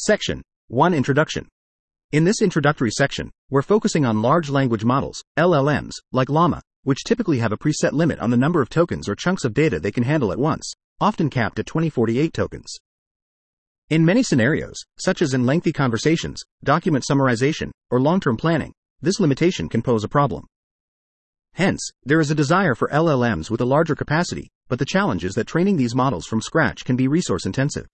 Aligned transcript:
Section 0.00 0.42
1 0.68 0.94
Introduction. 0.94 1.48
In 2.12 2.22
this 2.22 2.40
introductory 2.40 2.92
section, 2.92 3.32
we're 3.50 3.62
focusing 3.62 4.04
on 4.04 4.22
large 4.22 4.48
language 4.48 4.84
models, 4.84 5.24
LLMs, 5.36 5.90
like 6.12 6.28
Llama, 6.28 6.62
which 6.84 7.02
typically 7.02 7.40
have 7.40 7.50
a 7.50 7.56
preset 7.56 7.90
limit 7.90 8.20
on 8.20 8.30
the 8.30 8.36
number 8.36 8.62
of 8.62 8.68
tokens 8.68 9.08
or 9.08 9.16
chunks 9.16 9.44
of 9.44 9.54
data 9.54 9.80
they 9.80 9.90
can 9.90 10.04
handle 10.04 10.30
at 10.30 10.38
once, 10.38 10.72
often 11.00 11.28
capped 11.28 11.58
at 11.58 11.66
2048 11.66 12.32
tokens. 12.32 12.76
In 13.90 14.04
many 14.04 14.22
scenarios, 14.22 14.76
such 15.00 15.20
as 15.20 15.34
in 15.34 15.44
lengthy 15.44 15.72
conversations, 15.72 16.44
document 16.62 17.04
summarization, 17.04 17.72
or 17.90 18.00
long 18.00 18.20
term 18.20 18.36
planning, 18.36 18.72
this 19.02 19.18
limitation 19.18 19.68
can 19.68 19.82
pose 19.82 20.04
a 20.04 20.08
problem. 20.08 20.46
Hence, 21.54 21.90
there 22.04 22.20
is 22.20 22.30
a 22.30 22.36
desire 22.36 22.76
for 22.76 22.86
LLMs 22.92 23.50
with 23.50 23.60
a 23.60 23.66
larger 23.66 23.96
capacity, 23.96 24.48
but 24.68 24.78
the 24.78 24.84
challenge 24.84 25.24
is 25.24 25.34
that 25.34 25.48
training 25.48 25.76
these 25.76 25.96
models 25.96 26.24
from 26.24 26.40
scratch 26.40 26.84
can 26.84 26.94
be 26.94 27.08
resource 27.08 27.46
intensive. 27.46 27.88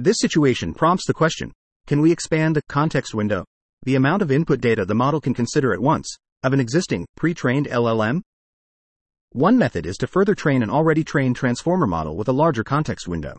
This 0.00 0.18
situation 0.20 0.74
prompts 0.74 1.08
the 1.08 1.12
question 1.12 1.50
can 1.88 2.00
we 2.00 2.12
expand 2.12 2.54
the 2.54 2.62
context 2.68 3.16
window, 3.16 3.44
the 3.82 3.96
amount 3.96 4.22
of 4.22 4.30
input 4.30 4.60
data 4.60 4.84
the 4.84 4.94
model 4.94 5.20
can 5.20 5.34
consider 5.34 5.74
at 5.74 5.80
once, 5.80 6.16
of 6.44 6.52
an 6.52 6.60
existing, 6.60 7.04
pre 7.16 7.34
trained 7.34 7.66
LLM? 7.66 8.20
One 9.32 9.58
method 9.58 9.86
is 9.86 9.96
to 9.96 10.06
further 10.06 10.36
train 10.36 10.62
an 10.62 10.70
already 10.70 11.02
trained 11.02 11.34
transformer 11.34 11.88
model 11.88 12.16
with 12.16 12.28
a 12.28 12.32
larger 12.32 12.62
context 12.62 13.08
window. 13.08 13.36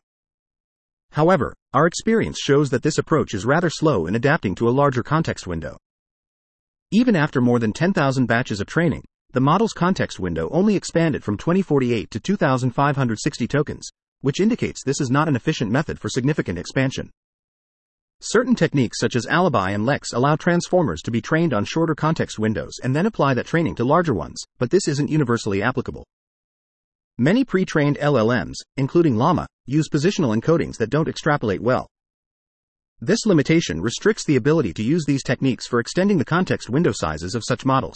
However, 1.12 1.55
our 1.73 1.88
experience 1.88 2.38
shows 2.38 2.70
that 2.72 2.84
this 2.84 2.98
approach 2.98 3.34
is 3.34 3.45
rather 3.45 3.70
slow 3.70 4.05
in 4.05 4.16
adapting 4.16 4.53
to 4.55 4.67
a 4.67 4.72
larger 4.81 5.02
context 5.02 5.48
window. 5.48 5.78
Even 6.91 7.16
after 7.16 7.39
more 7.39 7.59
than 7.59 7.72
10,000 7.72 8.26
batches 8.26 8.59
of 8.59 8.67
training, 8.67 9.05
the 9.31 9.39
model's 9.39 9.72
context 9.72 10.20
window 10.20 10.50
only 10.50 10.76
expanded 10.76 11.23
from 11.23 11.38
2048 11.38 12.12
to 12.12 12.20
2,560 12.20 13.48
tokens, 13.48 13.89
which 14.22 14.40
indicates 14.40 14.84
this 14.84 15.00
is 15.02 15.09
not 15.09 15.28
an 15.28 15.36
efficient 15.36 15.72
method 15.72 16.00
for 16.00 16.09
significant 16.09 16.58
expansion. 16.58 17.09
Certain 18.22 18.55
techniques 18.55 19.00
such 19.00 19.16
as 19.16 19.26
Alibi 19.28 19.72
and 19.72 19.86
Lex 19.86 20.14
allow 20.14 20.36
transformers 20.36 21.02
to 21.02 21.12
be 21.12 21.22
trained 21.22 21.53
on 21.53 21.66
shorter 21.66 21.95
context 21.95 22.38
windows 22.38 22.73
and 22.84 22.95
then 22.95 23.06
apply 23.06 23.34
that 23.34 23.45
training 23.45 23.75
to 23.75 23.84
larger 23.84 24.14
ones, 24.14 24.44
but 24.58 24.72
this 24.72 24.88
isn't 24.88 25.09
universally 25.09 25.62
applicable. 25.62 26.06
Many 27.17 27.44
pre 27.44 27.66
trained 27.66 27.97
LLMs, 27.97 28.56
including 28.78 29.16
Llama, 29.16 29.47
use 29.66 29.90
positional 29.90 30.38
encodings 30.38 30.78
that 30.78 30.90
don't 30.90 31.08
extrapolate 31.08 31.62
well, 31.62 31.88
this 33.02 33.25
limitation 33.25 33.80
restricts 33.80 34.25
the 34.25 34.36
ability 34.36 34.73
to 34.73 34.84
use 34.84 35.06
these 35.06 35.23
techniques 35.23 35.66
for 35.66 35.80
extending 35.80 36.17
the 36.17 36.25
context 36.25 36.70
window 36.70 36.92
sizes 36.94 37.34
of 37.34 37.45
such 37.45 37.64
models. 37.64 37.95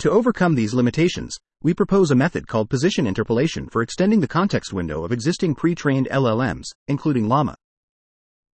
To 0.00 0.10
overcome 0.10 0.54
these 0.54 0.74
limitations, 0.74 1.34
we 1.62 1.74
propose 1.74 2.10
a 2.10 2.14
method 2.14 2.48
called 2.48 2.70
position 2.70 3.06
interpolation 3.06 3.68
for 3.68 3.82
extending 3.82 4.20
the 4.20 4.26
context 4.26 4.72
window 4.72 5.04
of 5.04 5.12
existing 5.12 5.54
pre-trained 5.54 6.08
LLMs, 6.10 6.64
including 6.88 7.28
Llama. 7.28 7.54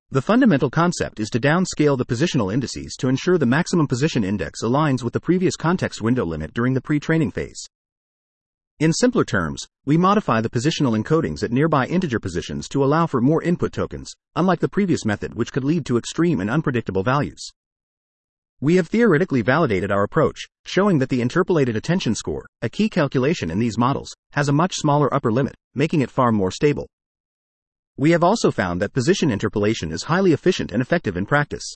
The 0.10 0.24
fundamental 0.24 0.72
concept 0.72 1.20
is 1.20 1.30
to 1.30 1.40
downscale 1.40 2.00
the 2.00 2.06
positional 2.06 2.52
indices 2.52 2.96
to 2.98 3.08
ensure 3.08 3.38
the 3.38 3.46
maximum 3.46 3.86
position 3.86 4.24
index 4.24 4.64
aligns 4.64 5.04
with 5.04 5.14
the 5.14 5.20
previous 5.20 5.56
context 5.56 6.02
window 6.02 6.26
limit 6.26 6.54
during 6.56 6.74
the 6.74 6.82
pre-training 6.82 7.30
phase. 7.30 7.64
In 8.80 8.92
simpler 8.92 9.24
terms, 9.24 9.68
we 9.86 9.98
modify 9.98 10.42
the 10.42 10.50
positional 10.50 11.00
encodings 11.00 11.44
at 11.44 11.52
nearby 11.52 11.86
integer 11.86 12.20
positions 12.20 12.68
to 12.70 12.84
allow 12.84 13.06
for 13.06 13.22
more 13.22 13.44
input 13.44 13.72
tokens, 13.72 14.14
unlike 14.36 14.62
the 14.62 14.68
previous 14.68 15.06
method 15.06 15.36
which 15.36 15.54
could 15.54 15.64
lead 15.64 15.86
to 15.86 15.98
extreme 15.98 16.40
and 16.40 16.50
unpredictable 16.50 17.04
values. 17.04 17.52
We 18.66 18.78
have 18.78 18.88
theoretically 18.88 19.44
validated 19.44 19.92
our 19.92 20.02
approach, 20.02 20.48
showing 20.66 20.98
that 20.98 21.10
the 21.10 21.22
interpolated 21.22 21.76
attention 21.76 22.16
score, 22.16 22.48
a 22.64 22.68
key 22.68 22.90
calculation 22.90 23.52
in 23.52 23.60
these 23.60 23.78
models, 23.78 24.12
has 24.32 24.50
a 24.50 24.54
much 24.54 24.74
smaller 24.74 25.14
upper 25.14 25.32
limit, 25.32 25.54
making 25.76 26.02
it 26.02 26.10
far 26.10 26.32
more 26.32 26.50
stable. 26.50 26.88
We 27.96 28.10
have 28.10 28.24
also 28.24 28.50
found 28.50 28.82
that 28.82 28.92
position 28.92 29.30
interpolation 29.30 29.92
is 29.92 30.06
highly 30.06 30.34
efficient 30.34 30.72
and 30.72 30.82
effective 30.82 31.16
in 31.16 31.28
practice. 31.28 31.76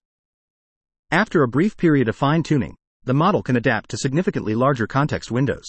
After 1.12 1.44
a 1.44 1.48
brief 1.48 1.78
period 1.78 2.10
of 2.10 2.16
fine 2.16 2.42
tuning, 2.42 2.76
the 3.04 3.14
model 3.14 3.44
can 3.44 3.56
adapt 3.56 3.92
to 3.92 3.98
significantly 3.98 4.56
larger 4.56 4.88
context 4.88 5.30
windows. 5.30 5.68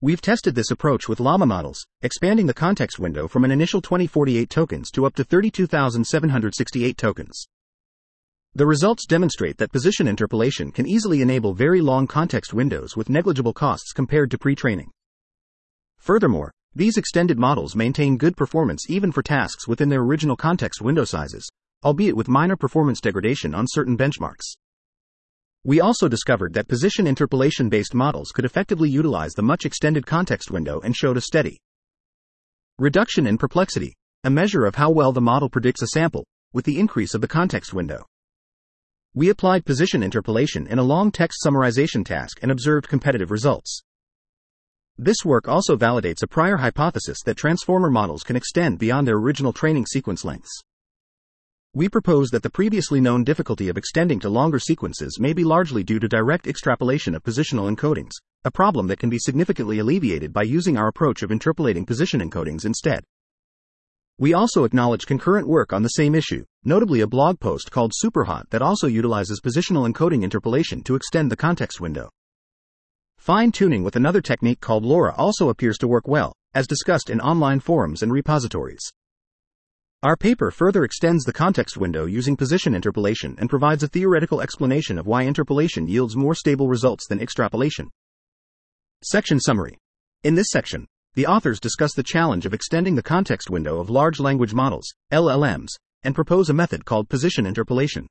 We've 0.00 0.22
tested 0.22 0.54
this 0.54 0.70
approach 0.70 1.10
with 1.10 1.20
Llama 1.20 1.44
models, 1.44 1.84
expanding 2.00 2.46
the 2.46 2.54
context 2.54 2.98
window 2.98 3.28
from 3.28 3.44
an 3.44 3.50
initial 3.50 3.82
2048 3.82 4.48
tokens 4.48 4.90
to 4.92 5.04
up 5.04 5.14
to 5.16 5.24
32,768 5.24 6.96
tokens. 6.96 7.46
The 8.56 8.66
results 8.66 9.06
demonstrate 9.06 9.58
that 9.58 9.70
position 9.70 10.08
interpolation 10.08 10.72
can 10.72 10.88
easily 10.88 11.22
enable 11.22 11.54
very 11.54 11.80
long 11.80 12.08
context 12.08 12.52
windows 12.52 12.96
with 12.96 13.08
negligible 13.08 13.52
costs 13.52 13.92
compared 13.92 14.28
to 14.32 14.38
pre 14.38 14.56
training. 14.56 14.90
Furthermore, 15.98 16.50
these 16.74 16.96
extended 16.96 17.38
models 17.38 17.76
maintain 17.76 18.16
good 18.16 18.36
performance 18.36 18.90
even 18.90 19.12
for 19.12 19.22
tasks 19.22 19.68
within 19.68 19.88
their 19.88 20.02
original 20.02 20.36
context 20.36 20.82
window 20.82 21.04
sizes, 21.04 21.48
albeit 21.84 22.16
with 22.16 22.28
minor 22.28 22.56
performance 22.56 23.00
degradation 23.00 23.54
on 23.54 23.66
certain 23.68 23.96
benchmarks. 23.96 24.56
We 25.62 25.80
also 25.80 26.08
discovered 26.08 26.52
that 26.54 26.68
position 26.68 27.06
interpolation 27.06 27.68
based 27.68 27.94
models 27.94 28.32
could 28.32 28.44
effectively 28.44 28.90
utilize 28.90 29.32
the 29.34 29.42
much 29.42 29.64
extended 29.64 30.06
context 30.06 30.50
window 30.50 30.80
and 30.80 30.96
showed 30.96 31.16
a 31.16 31.20
steady 31.20 31.58
reduction 32.80 33.28
in 33.28 33.38
perplexity, 33.38 33.94
a 34.24 34.30
measure 34.30 34.64
of 34.64 34.74
how 34.74 34.90
well 34.90 35.12
the 35.12 35.20
model 35.20 35.48
predicts 35.48 35.82
a 35.82 35.86
sample, 35.86 36.24
with 36.52 36.64
the 36.64 36.80
increase 36.80 37.14
of 37.14 37.20
the 37.20 37.28
context 37.28 37.72
window. 37.72 38.06
We 39.12 39.28
applied 39.28 39.64
position 39.66 40.04
interpolation 40.04 40.68
in 40.68 40.78
a 40.78 40.84
long 40.84 41.10
text 41.10 41.42
summarization 41.44 42.04
task 42.04 42.38
and 42.42 42.52
observed 42.52 42.86
competitive 42.86 43.32
results. 43.32 43.82
This 44.96 45.24
work 45.24 45.48
also 45.48 45.76
validates 45.76 46.22
a 46.22 46.28
prior 46.28 46.58
hypothesis 46.58 47.18
that 47.24 47.36
transformer 47.36 47.90
models 47.90 48.22
can 48.22 48.36
extend 48.36 48.78
beyond 48.78 49.08
their 49.08 49.16
original 49.16 49.52
training 49.52 49.86
sequence 49.86 50.24
lengths. 50.24 50.62
We 51.74 51.88
propose 51.88 52.30
that 52.30 52.44
the 52.44 52.50
previously 52.50 53.00
known 53.00 53.24
difficulty 53.24 53.68
of 53.68 53.76
extending 53.76 54.20
to 54.20 54.28
longer 54.28 54.60
sequences 54.60 55.18
may 55.18 55.32
be 55.32 55.42
largely 55.42 55.82
due 55.82 55.98
to 55.98 56.06
direct 56.06 56.46
extrapolation 56.46 57.16
of 57.16 57.24
positional 57.24 57.68
encodings, 57.68 58.12
a 58.44 58.50
problem 58.52 58.86
that 58.86 59.00
can 59.00 59.10
be 59.10 59.18
significantly 59.18 59.80
alleviated 59.80 60.32
by 60.32 60.42
using 60.42 60.76
our 60.76 60.86
approach 60.86 61.24
of 61.24 61.32
interpolating 61.32 61.84
position 61.84 62.20
encodings 62.20 62.64
instead. 62.64 63.02
We 64.20 64.34
also 64.34 64.64
acknowledge 64.64 65.06
concurrent 65.06 65.48
work 65.48 65.72
on 65.72 65.82
the 65.82 65.88
same 65.88 66.14
issue, 66.14 66.44
notably 66.62 67.00
a 67.00 67.06
blog 67.06 67.40
post 67.40 67.70
called 67.70 67.94
Superhot 68.04 68.50
that 68.50 68.60
also 68.60 68.86
utilizes 68.86 69.40
positional 69.40 69.90
encoding 69.90 70.22
interpolation 70.22 70.82
to 70.82 70.94
extend 70.94 71.32
the 71.32 71.38
context 71.38 71.80
window. 71.80 72.10
Fine 73.16 73.52
tuning 73.52 73.82
with 73.82 73.96
another 73.96 74.20
technique 74.20 74.60
called 74.60 74.84
LoRA 74.84 75.14
also 75.16 75.48
appears 75.48 75.78
to 75.78 75.88
work 75.88 76.06
well, 76.06 76.34
as 76.52 76.66
discussed 76.66 77.08
in 77.08 77.18
online 77.22 77.60
forums 77.60 78.02
and 78.02 78.12
repositories. 78.12 78.92
Our 80.02 80.18
paper 80.18 80.50
further 80.50 80.84
extends 80.84 81.24
the 81.24 81.32
context 81.32 81.78
window 81.78 82.04
using 82.04 82.36
position 82.36 82.74
interpolation 82.74 83.36
and 83.38 83.48
provides 83.48 83.82
a 83.82 83.88
theoretical 83.88 84.42
explanation 84.42 84.98
of 84.98 85.06
why 85.06 85.22
interpolation 85.22 85.88
yields 85.88 86.14
more 86.14 86.34
stable 86.34 86.68
results 86.68 87.06
than 87.08 87.22
extrapolation. 87.22 87.88
Section 89.02 89.40
Summary 89.40 89.78
In 90.24 90.34
this 90.34 90.48
section, 90.50 90.86
the 91.14 91.26
authors 91.26 91.58
discuss 91.58 91.92
the 91.94 92.02
challenge 92.02 92.46
of 92.46 92.54
extending 92.54 92.94
the 92.94 93.02
context 93.02 93.50
window 93.50 93.80
of 93.80 93.90
large 93.90 94.20
language 94.20 94.54
models, 94.54 94.94
LLMs, 95.12 95.70
and 96.04 96.14
propose 96.14 96.48
a 96.48 96.54
method 96.54 96.84
called 96.84 97.08
position 97.08 97.46
interpolation. 97.46 98.06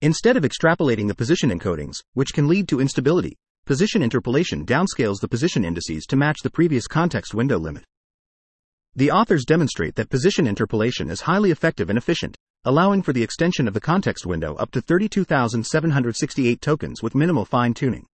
Instead 0.00 0.36
of 0.36 0.44
extrapolating 0.44 1.08
the 1.08 1.14
position 1.14 1.50
encodings, 1.50 1.96
which 2.12 2.32
can 2.32 2.46
lead 2.46 2.68
to 2.68 2.80
instability, 2.80 3.36
position 3.64 4.02
interpolation 4.02 4.64
downscales 4.64 5.20
the 5.20 5.28
position 5.28 5.64
indices 5.64 6.04
to 6.06 6.16
match 6.16 6.38
the 6.42 6.50
previous 6.50 6.86
context 6.86 7.34
window 7.34 7.58
limit. 7.58 7.84
The 8.94 9.10
authors 9.10 9.44
demonstrate 9.44 9.94
that 9.96 10.10
position 10.10 10.46
interpolation 10.46 11.10
is 11.10 11.22
highly 11.22 11.50
effective 11.50 11.88
and 11.88 11.96
efficient, 11.96 12.36
allowing 12.64 13.02
for 13.02 13.12
the 13.12 13.22
extension 13.22 13.66
of 13.66 13.74
the 13.74 13.80
context 13.80 14.26
window 14.26 14.54
up 14.56 14.70
to 14.72 14.80
32,768 14.80 16.60
tokens 16.60 17.02
with 17.02 17.14
minimal 17.14 17.44
fine 17.44 17.74
tuning. 17.74 18.06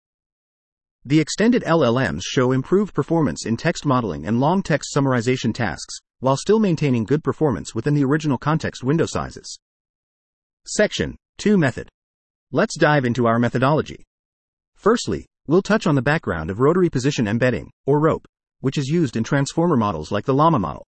The 1.06 1.20
extended 1.20 1.64
LLMs 1.64 2.22
show 2.24 2.52
improved 2.52 2.94
performance 2.94 3.44
in 3.44 3.58
text 3.58 3.84
modeling 3.84 4.26
and 4.26 4.40
long 4.40 4.62
text 4.62 4.94
summarization 4.96 5.52
tasks, 5.52 5.98
while 6.20 6.38
still 6.38 6.58
maintaining 6.58 7.04
good 7.04 7.22
performance 7.22 7.74
within 7.74 7.92
the 7.92 8.04
original 8.04 8.38
context 8.38 8.82
window 8.82 9.04
sizes. 9.04 9.58
Section 10.66 11.14
2 11.36 11.58
Method. 11.58 11.90
Let's 12.52 12.78
dive 12.78 13.04
into 13.04 13.26
our 13.26 13.38
methodology. 13.38 14.02
Firstly, 14.76 15.26
we'll 15.46 15.60
touch 15.60 15.86
on 15.86 15.94
the 15.94 16.00
background 16.00 16.48
of 16.48 16.60
rotary 16.60 16.88
position 16.88 17.28
embedding, 17.28 17.70
or 17.84 18.00
ROPE, 18.00 18.26
which 18.60 18.78
is 18.78 18.88
used 18.88 19.14
in 19.14 19.24
transformer 19.24 19.76
models 19.76 20.10
like 20.10 20.24
the 20.24 20.32
Llama 20.32 20.58
model. 20.58 20.86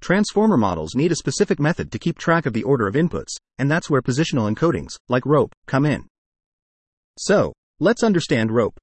Transformer 0.00 0.56
models 0.56 0.94
need 0.94 1.10
a 1.10 1.16
specific 1.16 1.58
method 1.58 1.90
to 1.90 1.98
keep 1.98 2.16
track 2.16 2.46
of 2.46 2.52
the 2.52 2.62
order 2.62 2.86
of 2.86 2.94
inputs, 2.94 3.34
and 3.58 3.68
that's 3.68 3.90
where 3.90 4.02
positional 4.02 4.48
encodings, 4.48 4.94
like 5.08 5.26
ROPE, 5.26 5.52
come 5.66 5.84
in. 5.84 6.06
So, 7.18 7.52
let's 7.80 8.04
understand 8.04 8.52
ROPE. 8.52 8.78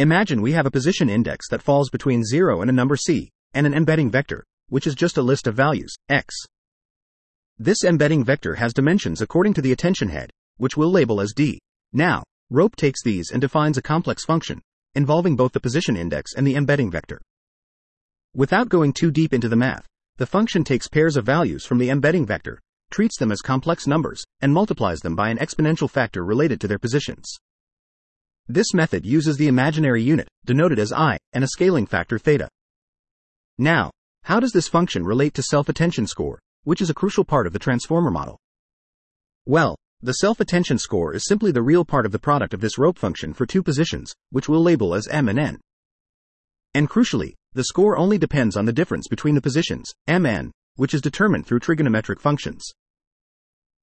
Imagine 0.00 0.42
we 0.42 0.50
have 0.50 0.66
a 0.66 0.72
position 0.72 1.08
index 1.08 1.48
that 1.50 1.62
falls 1.62 1.88
between 1.88 2.24
0 2.24 2.60
and 2.60 2.68
a 2.68 2.72
number 2.72 2.96
c, 2.96 3.30
and 3.52 3.64
an 3.64 3.74
embedding 3.74 4.10
vector, 4.10 4.44
which 4.68 4.88
is 4.88 4.96
just 4.96 5.18
a 5.18 5.22
list 5.22 5.46
of 5.46 5.54
values, 5.54 5.94
x. 6.08 6.34
This 7.58 7.84
embedding 7.84 8.24
vector 8.24 8.56
has 8.56 8.74
dimensions 8.74 9.22
according 9.22 9.54
to 9.54 9.62
the 9.62 9.70
attention 9.70 10.08
head, 10.08 10.30
which 10.56 10.76
we'll 10.76 10.90
label 10.90 11.20
as 11.20 11.32
d. 11.32 11.60
Now, 11.92 12.24
ROPE 12.50 12.74
takes 12.74 13.04
these 13.04 13.30
and 13.30 13.40
defines 13.40 13.78
a 13.78 13.82
complex 13.82 14.24
function, 14.24 14.60
involving 14.96 15.36
both 15.36 15.52
the 15.52 15.60
position 15.60 15.96
index 15.96 16.34
and 16.34 16.44
the 16.44 16.56
embedding 16.56 16.90
vector. 16.90 17.20
Without 18.34 18.68
going 18.68 18.92
too 18.92 19.12
deep 19.12 19.32
into 19.32 19.48
the 19.48 19.54
math, 19.54 19.86
the 20.16 20.26
function 20.26 20.64
takes 20.64 20.88
pairs 20.88 21.16
of 21.16 21.24
values 21.24 21.64
from 21.64 21.78
the 21.78 21.90
embedding 21.90 22.26
vector, 22.26 22.58
treats 22.90 23.16
them 23.16 23.30
as 23.30 23.40
complex 23.40 23.86
numbers, 23.86 24.24
and 24.40 24.52
multiplies 24.52 24.98
them 24.98 25.14
by 25.14 25.30
an 25.30 25.38
exponential 25.38 25.88
factor 25.88 26.24
related 26.24 26.60
to 26.60 26.66
their 26.66 26.80
positions. 26.80 27.38
This 28.48 28.74
method 28.74 29.06
uses 29.06 29.38
the 29.38 29.48
imaginary 29.48 30.02
unit, 30.02 30.28
denoted 30.44 30.78
as 30.78 30.92
i, 30.92 31.16
and 31.32 31.42
a 31.42 31.48
scaling 31.48 31.86
factor 31.86 32.18
theta. 32.18 32.48
Now, 33.56 33.90
how 34.24 34.38
does 34.38 34.52
this 34.52 34.68
function 34.68 35.04
relate 35.04 35.32
to 35.34 35.42
self-attention 35.42 36.06
score, 36.06 36.38
which 36.64 36.82
is 36.82 36.90
a 36.90 36.94
crucial 36.94 37.24
part 37.24 37.46
of 37.46 37.54
the 37.54 37.58
transformer 37.58 38.10
model? 38.10 38.38
Well, 39.46 39.76
the 40.02 40.12
self-attention 40.12 40.78
score 40.78 41.14
is 41.14 41.24
simply 41.24 41.52
the 41.52 41.62
real 41.62 41.86
part 41.86 42.04
of 42.04 42.12
the 42.12 42.18
product 42.18 42.52
of 42.52 42.60
this 42.60 42.76
rope 42.76 42.98
function 42.98 43.32
for 43.32 43.46
two 43.46 43.62
positions, 43.62 44.12
which 44.28 44.46
we'll 44.46 44.62
label 44.62 44.94
as 44.94 45.08
m 45.08 45.30
and 45.30 45.38
n. 45.38 45.60
And 46.74 46.90
crucially, 46.90 47.34
the 47.54 47.64
score 47.64 47.96
only 47.96 48.18
depends 48.18 48.56
on 48.56 48.66
the 48.66 48.72
difference 48.72 49.08
between 49.08 49.34
the 49.34 49.40
positions, 49.40 49.90
mn, 50.06 50.50
which 50.76 50.92
is 50.92 51.00
determined 51.00 51.46
through 51.46 51.60
trigonometric 51.60 52.20
functions. 52.20 52.70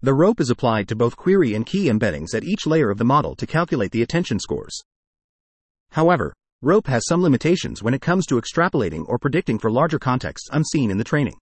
The 0.04 0.16
rope 0.16 0.42
is 0.42 0.50
applied 0.50 0.88
to 0.88 0.96
both 0.96 1.16
query 1.16 1.54
and 1.54 1.64
key 1.64 1.88
embeddings 1.88 2.34
at 2.34 2.44
each 2.44 2.66
layer 2.66 2.90
of 2.90 2.98
the 2.98 3.06
model 3.06 3.36
to 3.36 3.46
calculate 3.46 3.92
the 3.92 4.02
attention 4.02 4.40
scores. 4.40 4.82
However, 5.92 6.34
rope 6.64 6.88
has 6.88 7.06
some 7.06 7.22
limitations 7.22 7.84
when 7.84 7.94
it 7.94 8.02
comes 8.02 8.26
to 8.26 8.42
extrapolating 8.42 9.06
or 9.08 9.20
predicting 9.20 9.60
for 9.60 9.70
larger 9.70 10.00
contexts 10.00 10.50
unseen 10.52 10.90
in 10.90 10.98
the 10.98 11.04
training. 11.04 11.38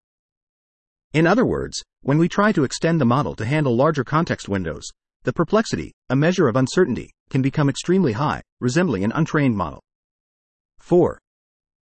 In 1.13 1.25
other 1.25 1.45
words, 1.45 1.81
when 2.01 2.17
we 2.17 2.27
try 2.27 2.51
to 2.51 2.65
extend 2.65 2.99
the 2.99 3.05
model 3.05 3.33
to 3.35 3.45
handle 3.45 3.75
larger 3.77 4.03
context 4.03 4.49
windows, 4.49 4.85
the 5.23 5.31
perplexity, 5.31 5.93
a 6.09 6.15
measure 6.15 6.49
of 6.49 6.57
uncertainty, 6.57 7.11
can 7.29 7.41
become 7.41 7.69
extremely 7.69 8.11
high, 8.11 8.41
resembling 8.59 9.05
an 9.05 9.13
untrained 9.13 9.55
model. 9.55 9.81
4. 10.79 11.17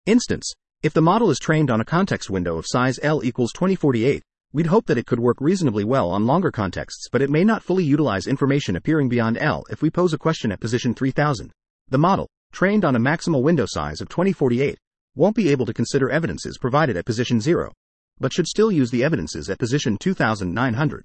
Instance, 0.06 0.52
if 0.82 0.94
the 0.94 1.02
model 1.02 1.28
is 1.28 1.40
trained 1.40 1.72
on 1.72 1.80
a 1.80 1.84
context 1.84 2.30
window 2.30 2.56
of 2.56 2.66
size 2.68 3.00
L 3.02 3.24
equals 3.24 3.52
2048, 3.52 4.22
we'd 4.52 4.66
hope 4.66 4.86
that 4.86 4.98
it 4.98 5.06
could 5.06 5.20
work 5.20 5.40
reasonably 5.40 5.84
well 5.84 6.10
on 6.10 6.26
longer 6.26 6.50
contexts, 6.50 7.08
but 7.10 7.22
it 7.22 7.30
may 7.30 7.44
not 7.44 7.62
fully 7.62 7.84
utilize 7.84 8.26
information 8.26 8.76
appearing 8.76 9.08
beyond 9.08 9.36
L 9.38 9.64
if 9.70 9.82
we 9.82 9.90
pose 9.90 10.12
a 10.12 10.18
question 10.18 10.50
at 10.50 10.60
position 10.60 10.94
3000. 10.94 11.52
The 11.88 11.98
model, 11.98 12.28
trained 12.52 12.84
on 12.84 12.96
a 12.96 13.00
maximal 13.00 13.42
window 13.42 13.66
size 13.66 14.00
of 14.00 14.08
2048, 14.08 14.78
won't 15.14 15.36
be 15.36 15.50
able 15.50 15.66
to 15.66 15.74
consider 15.74 16.10
evidences 16.10 16.58
provided 16.58 16.96
at 16.96 17.04
position 17.04 17.40
0, 17.40 17.72
but 18.18 18.32
should 18.32 18.46
still 18.46 18.72
use 18.72 18.90
the 18.90 19.04
evidences 19.04 19.50
at 19.50 19.58
position 19.58 19.98
2900. 19.98 21.04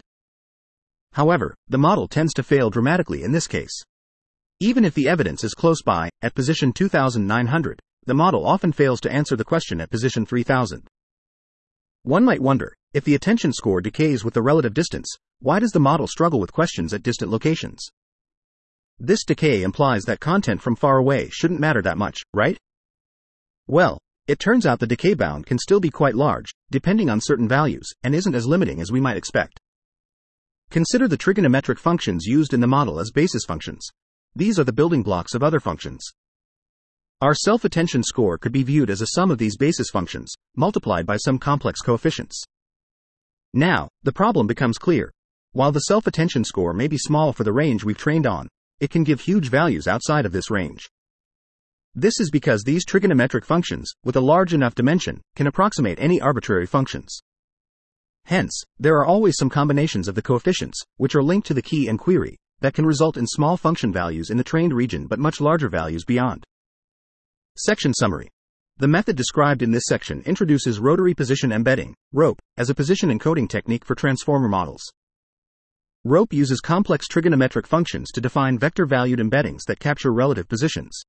However, 1.14 1.56
the 1.68 1.78
model 1.78 2.08
tends 2.08 2.34
to 2.34 2.44
fail 2.44 2.70
dramatically 2.70 3.24
in 3.24 3.32
this 3.32 3.48
case. 3.48 3.84
Even 4.60 4.86
if 4.86 4.94
the 4.94 5.08
evidence 5.08 5.44
is 5.44 5.54
close 5.54 5.82
by, 5.82 6.10
at 6.22 6.36
position 6.36 6.72
2900, 6.72 7.80
the 8.06 8.14
model 8.14 8.46
often 8.46 8.72
fails 8.72 9.02
to 9.02 9.12
answer 9.12 9.36
the 9.36 9.44
question 9.44 9.82
at 9.82 9.90
position 9.90 10.26
3000. 10.26 10.88
One 12.04 12.24
might 12.24 12.42
wonder, 12.42 12.74
if 12.94 13.04
the 13.04 13.16
attention 13.16 13.52
score 13.52 13.82
decays 13.82 14.24
with 14.24 14.36
the 14.36 14.42
relative 14.42 14.74
distance, 14.74 15.08
why 15.40 15.60
does 15.60 15.72
the 15.72 15.80
model 15.80 16.08
struggle 16.08 16.40
with 16.40 16.54
questions 16.54 16.94
at 16.94 17.02
distant 17.02 17.32
locations? 17.32 17.90
This 19.00 19.26
decay 19.26 19.64
implies 19.64 20.04
that 20.04 20.20
content 20.20 20.62
from 20.62 20.76
far 20.76 20.98
away 20.98 21.30
shouldn't 21.32 21.60
matter 21.60 21.82
that 21.82 21.98
much, 21.98 22.22
right? 22.34 22.58
Well, 23.66 23.98
it 24.28 24.40
turns 24.40 24.66
out 24.66 24.80
the 24.80 24.88
decay 24.88 25.16
bound 25.16 25.46
can 25.48 25.58
still 25.58 25.80
be 25.80 25.90
quite 25.90 26.16
large, 26.16 26.54
depending 26.70 27.10
on 27.10 27.20
certain 27.20 27.48
values, 27.48 27.90
and 28.04 28.14
isn't 28.14 28.36
as 28.36 28.46
limiting 28.46 28.80
as 28.80 28.92
we 28.92 29.02
might 29.02 29.18
expect. 29.18 29.60
Consider 30.70 31.08
the 31.08 31.18
trigonometric 31.18 31.80
functions 31.80 32.26
used 32.26 32.54
in 32.54 32.62
the 32.62 32.68
model 32.68 33.00
as 33.00 33.12
basis 33.12 33.44
functions. 33.46 33.90
These 34.36 34.60
are 34.60 34.64
the 34.64 34.72
building 34.72 35.04
blocks 35.04 35.34
of 35.34 35.44
other 35.44 35.60
functions. 35.60 36.04
Our 37.22 37.34
self-attention 37.34 38.04
score 38.04 38.38
could 38.38 38.52
be 38.52 38.64
viewed 38.64 38.90
as 38.90 39.02
a 39.02 39.08
sum 39.08 39.32
of 39.32 39.40
these 39.40 39.58
basis 39.58 39.90
functions, 39.90 40.34
multiplied 40.56 41.06
by 41.06 41.18
some 41.18 41.40
complex 41.40 41.82
coefficients. 41.82 42.44
Now, 43.54 43.90
the 44.02 44.12
problem 44.12 44.48
becomes 44.48 44.78
clear. 44.78 45.12
While 45.52 45.72
the 45.72 45.82
self-attention 45.82 46.44
score 46.46 46.74
may 46.74 46.88
be 46.88 46.98
small 46.98 47.34
for 47.34 47.44
the 47.44 47.54
range 47.54 47.84
we've 47.84 47.98
trained 47.98 48.26
on, 48.26 48.48
it 48.80 48.90
can 48.90 49.04
give 49.04 49.22
huge 49.22 49.50
values 49.50 49.88
outside 49.88 50.26
of 50.26 50.32
this 50.32 50.50
range. 50.50 50.90
This 51.94 52.20
is 52.20 52.32
because 52.32 52.64
these 52.64 52.86
trigonometric 52.86 53.46
functions, 53.46 53.92
with 54.04 54.16
a 54.16 54.22
large 54.22 54.56
enough 54.56 54.74
dimension, 54.74 55.22
can 55.36 55.46
approximate 55.46 56.00
any 56.00 56.20
arbitrary 56.20 56.66
functions. 56.66 57.20
Hence, 58.26 58.64
there 58.80 58.96
are 58.96 59.06
always 59.06 59.38
some 59.38 59.50
combinations 59.50 60.08
of 60.08 60.16
the 60.16 60.24
coefficients, 60.24 60.82
which 60.98 61.14
are 61.14 61.22
linked 61.22 61.46
to 61.48 61.54
the 61.54 61.62
key 61.62 61.88
and 61.88 62.00
query, 62.00 62.38
that 62.62 62.74
can 62.74 62.86
result 62.86 63.18
in 63.18 63.28
small 63.28 63.58
function 63.58 63.94
values 63.94 64.32
in 64.32 64.38
the 64.38 64.44
trained 64.44 64.74
region 64.74 65.06
but 65.06 65.20
much 65.20 65.40
larger 65.40 65.70
values 65.70 66.04
beyond. 66.04 66.44
Section 67.56 67.94
Summary 67.94 68.30
The 68.78 68.88
method 68.88 69.16
described 69.16 69.62
in 69.62 69.72
this 69.72 69.86
section 69.88 70.22
introduces 70.26 70.80
rotary 70.80 71.14
position 71.14 71.52
embedding, 71.52 71.94
ROPE, 72.12 72.40
as 72.58 72.72
a 72.72 72.76
position 72.76 73.10
encoding 73.10 73.48
technique 73.48 73.86
for 73.86 73.94
transformer 73.94 74.48
models. 74.48 74.82
ROPE 76.04 76.34
uses 76.34 76.60
complex 76.60 77.08
trigonometric 77.08 77.68
functions 77.68 78.12
to 78.12 78.20
define 78.20 78.58
vector 78.58 78.86
valued 78.86 79.20
embeddings 79.20 79.62
that 79.68 79.80
capture 79.80 80.12
relative 80.12 80.50
positions. 80.50 81.04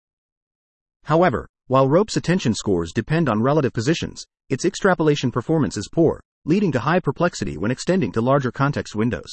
However, 1.05 1.49
while 1.66 1.88
rope's 1.88 2.19
attention 2.19 2.55
scores 2.55 2.93
depend 2.93 3.31
on 3.31 3.43
relative 3.43 3.72
positions, 3.72 4.25
its 4.50 4.66
extrapolation 4.66 5.32
performance 5.32 5.78
is 5.78 5.88
poor, 5.90 6.20
leading 6.44 6.70
to 6.72 6.81
high 6.81 7.00
perplexity 7.00 7.56
when 7.56 7.70
extending 7.70 8.12
to 8.12 8.20
larger 8.20 8.52
context 8.52 8.94
windows. 8.94 9.32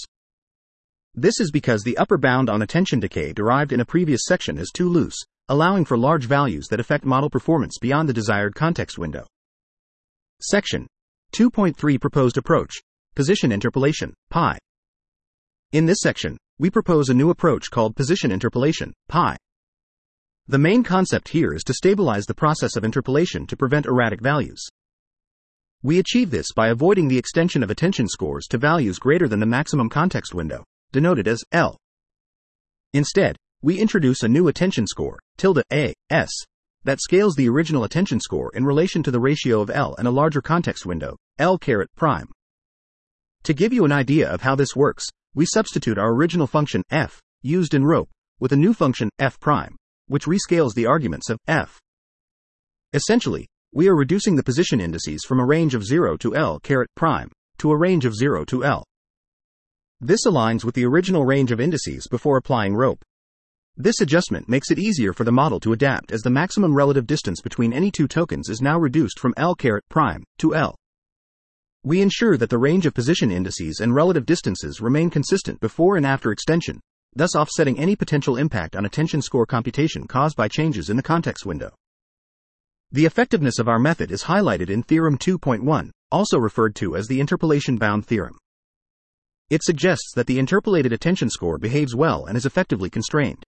This 1.14 1.42
is 1.42 1.52
because 1.52 1.84
the 1.84 1.98
upper 1.98 2.18
bound 2.18 2.50
on 2.50 2.62
attention 2.62 3.02
decay 3.02 3.34
derived 3.34 3.74
in 3.74 3.82
a 3.82 3.86
previous 3.86 4.22
section 4.26 4.58
is 4.58 4.72
too 4.74 4.88
loose, 4.88 5.18
allowing 5.52 5.84
for 5.84 5.98
large 5.98 6.24
values 6.24 6.70
that 6.70 6.80
affect 6.80 7.04
model 7.04 7.30
performance 7.30 7.78
beyond 7.78 8.08
the 8.08 8.14
desired 8.14 8.56
context 8.56 8.98
window. 8.98 9.28
Section 10.40 10.88
2.3 11.34 12.00
Proposed 12.00 12.38
Approach 12.38 12.80
Position 13.16 13.52
Interpolation, 13.52 14.14
PI. 14.30 14.58
In 15.74 15.86
this 15.86 16.00
section, 16.00 16.38
we 16.58 16.70
propose 16.70 17.10
a 17.10 17.14
new 17.14 17.32
approach 17.32 17.70
called 17.70 17.98
Position 17.98 18.32
Interpolation, 18.32 18.94
PI. 19.10 19.36
The 20.48 20.58
main 20.58 20.84
concept 20.84 21.28
here 21.28 21.54
is 21.54 21.64
to 21.64 21.74
stabilize 21.74 22.26
the 22.26 22.34
process 22.34 22.78
of 22.78 22.86
interpolation 22.86 23.46
to 23.48 23.58
prevent 23.58 23.88
erratic 23.88 24.22
values. 24.22 24.66
We 25.84 26.00
achieve 26.00 26.32
this 26.32 26.54
by 26.56 26.70
avoiding 26.70 27.10
the 27.10 27.18
extension 27.18 27.62
of 27.62 27.70
attention 27.70 28.08
scores 28.08 28.48
to 28.52 28.58
values 28.58 29.00
greater 29.00 29.28
than 29.28 29.42
the 29.42 29.46
maximum 29.46 29.90
context 29.90 30.34
window, 30.34 30.64
denoted 30.94 31.28
as 31.28 31.44
L. 31.52 31.76
Instead, 32.94 33.36
we 33.64 33.80
introduce 33.80 34.24
a 34.24 34.28
new 34.28 34.48
attention 34.48 34.88
score, 34.88 35.20
tilde 35.38 35.62
A, 35.72 35.94
S, 36.10 36.32
that 36.84 37.00
scales 37.00 37.36
the 37.36 37.48
original 37.48 37.84
attention 37.84 38.20
score 38.20 38.52
in 38.56 38.66
relation 38.66 39.04
to 39.04 39.12
the 39.12 39.20
ratio 39.20 39.62
of 39.62 39.70
L 39.70 39.94
and 40.00 40.08
a 40.08 40.12
larger 40.12 40.42
context 40.42 40.86
window, 40.86 41.16
L 41.38 41.60
caret 41.60 41.90
prime. 41.96 42.28
To 43.44 43.54
give 43.54 43.72
you 43.72 43.86
an 43.86 43.92
idea 43.92 44.28
of 44.28 44.42
how 44.42 44.56
this 44.56 44.76
works, 44.76 45.06
we 45.36 45.46
substitute 45.46 46.00
our 46.00 46.12
original 46.12 46.48
function 46.48 46.82
f, 46.90 47.20
used 47.44 47.76
in 47.76 47.86
rope, 47.86 48.10
with 48.40 48.52
a 48.52 48.58
new 48.58 48.74
function 48.74 49.10
f 49.20 49.40
prime, 49.40 49.76
which 50.08 50.26
rescales 50.26 50.74
the 50.74 50.88
arguments 50.88 51.30
of 51.30 51.38
f. 51.48 51.80
Essentially, 52.94 53.48
we 53.74 53.88
are 53.88 53.96
reducing 53.96 54.36
the 54.36 54.44
position 54.44 54.82
indices 54.82 55.24
from 55.24 55.40
a 55.40 55.46
range 55.46 55.76
of 55.76 55.86
0 55.86 56.18
to 56.18 56.36
L 56.36 56.60
caret 56.60 56.90
prime 56.96 57.32
to 57.60 57.72
a 57.72 57.78
range 57.78 58.06
of 58.06 58.16
0 58.16 58.44
to 58.46 58.66
L. 58.66 58.84
This 60.00 60.26
aligns 60.26 60.64
with 60.64 60.74
the 60.74 60.86
original 60.86 61.26
range 61.26 61.52
of 61.52 61.62
indices 61.62 62.08
before 62.08 62.38
applying 62.38 62.76
rope. 62.76 63.04
This 63.78 64.02
adjustment 64.02 64.50
makes 64.50 64.70
it 64.70 64.78
easier 64.78 65.14
for 65.14 65.24
the 65.24 65.32
model 65.32 65.60
to 65.62 65.72
adapt 65.72 66.12
as 66.12 66.22
the 66.22 66.30
maximum 66.30 66.76
relative 66.76 67.08
distance 67.08 67.42
between 67.42 67.72
any 67.72 67.90
two 67.90 68.08
tokens 68.08 68.50
is 68.50 68.62
now 68.62 68.78
reduced 68.78 69.18
from 69.18 69.34
L 69.38 69.56
caret 69.56 69.84
prime 69.90 70.24
to 70.40 70.54
L. 70.54 70.76
We 71.84 72.02
ensure 72.02 72.38
that 72.38 72.50
the 72.50 72.58
range 72.58 72.86
of 72.86 72.94
position 72.94 73.32
indices 73.32 73.80
and 73.80 73.96
relative 73.96 74.26
distances 74.26 74.82
remain 74.82 75.10
consistent 75.10 75.60
before 75.62 75.96
and 75.96 76.06
after 76.06 76.32
extension, 76.32 76.82
thus 77.16 77.36
offsetting 77.36 77.80
any 77.80 77.96
potential 77.96 78.38
impact 78.38 78.76
on 78.76 78.86
attention 78.86 79.22
score 79.22 79.46
computation 79.46 80.06
caused 80.06 80.36
by 80.36 80.48
changes 80.48 80.90
in 80.90 80.98
the 80.98 81.02
context 81.02 81.46
window. 81.46 81.72
The 82.92 83.06
effectiveness 83.06 83.58
of 83.58 83.70
our 83.70 83.80
method 83.80 84.12
is 84.12 84.26
highlighted 84.26 84.70
in 84.70 84.84
Theorem 84.84 85.18
2.1, 85.18 85.92
also 86.12 86.38
referred 86.38 86.76
to 86.76 86.98
as 86.98 87.08
the 87.08 87.22
interpolation 87.22 87.78
bound 87.78 88.06
theorem. 88.06 88.38
It 89.50 89.64
suggests 89.64 90.12
that 90.16 90.28
the 90.28 90.40
interpolated 90.40 90.92
attention 90.94 91.30
score 91.30 91.58
behaves 91.58 91.96
well 91.96 92.26
and 92.26 92.38
is 92.38 92.46
effectively 92.46 92.90
constrained. 92.90 93.44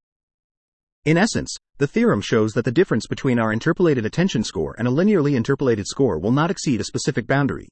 In 1.05 1.17
essence, 1.17 1.57
the 1.79 1.87
theorem 1.87 2.21
shows 2.21 2.53
that 2.53 2.65
the 2.65 2.71
difference 2.71 3.07
between 3.07 3.39
our 3.39 3.53
interpolated 3.53 4.07
attention 4.07 4.45
score 4.45 4.75
and 4.79 4.87
a 4.87 4.91
linearly 4.91 5.35
interpolated 5.35 5.87
score 5.87 6.19
will 6.19 6.33
not 6.33 6.51
exceed 6.51 6.81
a 6.81 6.85
specific 6.85 7.27
boundary, 7.27 7.69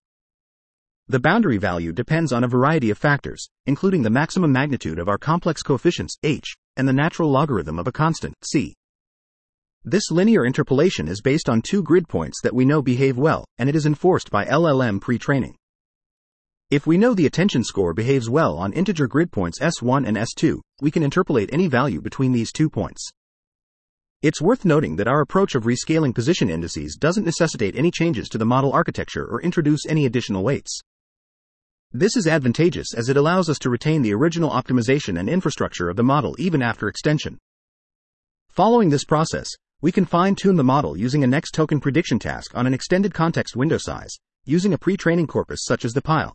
the 1.11 1.19
boundary 1.19 1.59
value 1.59 1.93
depends 1.93 2.33
on 2.33 2.45
a 2.45 2.49
variety 2.49 2.89
of 2.89 2.97
factors, 2.97 3.49
including 3.67 4.03
the 4.03 4.11
maximum 4.11 4.53
magnitude 4.53 5.01
of 5.01 5.09
our 5.09 5.19
complex 5.19 5.61
coefficients, 5.61 6.17
h, 6.23 6.55
and 6.77 6.87
the 6.87 6.93
natural 6.93 7.29
logarithm 7.29 7.81
of 7.81 7.89
a 7.89 7.91
constant, 7.91 8.33
c. 8.45 8.77
This 9.83 10.13
linear 10.13 10.45
interpolation 10.45 11.09
is 11.09 11.21
based 11.21 11.49
on 11.49 11.63
two 11.63 11.83
grid 11.83 12.07
points 12.09 12.41
that 12.45 12.55
we 12.55 12.65
know 12.65 12.81
behave 12.81 13.19
well, 13.19 13.45
and 13.59 13.69
it 13.69 13.75
is 13.75 13.87
enforced 13.87 14.31
by 14.31 14.45
LLM 14.45 15.01
pre 15.01 15.19
training. 15.19 15.57
If 16.71 16.87
we 16.87 16.97
know 16.97 17.15
the 17.15 17.27
attention 17.27 17.65
score 17.65 17.93
behaves 17.93 18.31
well 18.31 18.57
on 18.57 18.73
integer 18.73 19.09
grid 19.09 19.33
points 19.33 19.59
S1 19.59 20.07
and 20.07 20.17
S2, 20.17 20.61
we 20.81 20.93
can 20.93 21.03
interpolate 21.03 21.53
any 21.53 21.67
value 21.67 22.01
between 22.01 22.31
these 22.31 22.53
two 22.53 22.71
points. 22.71 23.11
It's 24.23 24.43
worth 24.43 24.67
noting 24.67 24.97
that 24.97 25.09
our 25.09 25.23
approach 25.23 25.55
of 25.55 25.65
rescaling 25.65 26.15
position 26.15 26.51
indices 26.51 26.95
doesn't 26.95 27.25
necessitate 27.25 27.75
any 27.75 27.91
changes 27.91 28.29
to 28.29 28.37
the 28.37 28.45
model 28.45 28.71
architecture 28.71 29.25
or 29.25 29.41
introduce 29.41 29.87
any 29.89 30.05
additional 30.05 30.45
weights. 30.45 30.79
This 31.91 32.19
is 32.19 32.27
advantageous 32.27 32.93
as 32.95 33.09
it 33.09 33.17
allows 33.17 33.49
us 33.49 33.59
to 33.61 33.71
retain 33.71 34.03
the 34.03 34.13
original 34.13 34.51
optimization 34.51 35.19
and 35.19 35.27
infrastructure 35.27 35.89
of 35.89 35.97
the 35.97 36.03
model 36.03 36.37
even 36.39 36.61
after 36.61 36.87
extension. 36.87 37.39
Following 38.51 38.91
this 38.91 39.07
process, 39.07 39.49
we 39.81 39.91
can 39.91 40.05
fine 40.05 40.35
tune 40.35 40.57
the 40.57 40.63
model 40.63 40.99
using 40.99 41.25
a 41.25 41.27
next 41.27 41.53
token 41.53 41.81
prediction 41.81 42.19
task 42.19 42.55
on 42.55 42.67
an 42.67 42.75
extended 42.75 43.15
context 43.15 43.57
window 43.57 43.79
size, 43.79 44.15
using 44.45 44.75
a 44.75 44.79
pre 44.79 44.99
training 44.99 45.29
corpus 45.29 45.61
such 45.65 45.87
as 45.87 45.95
the 45.95 46.03
pile. 46.03 46.35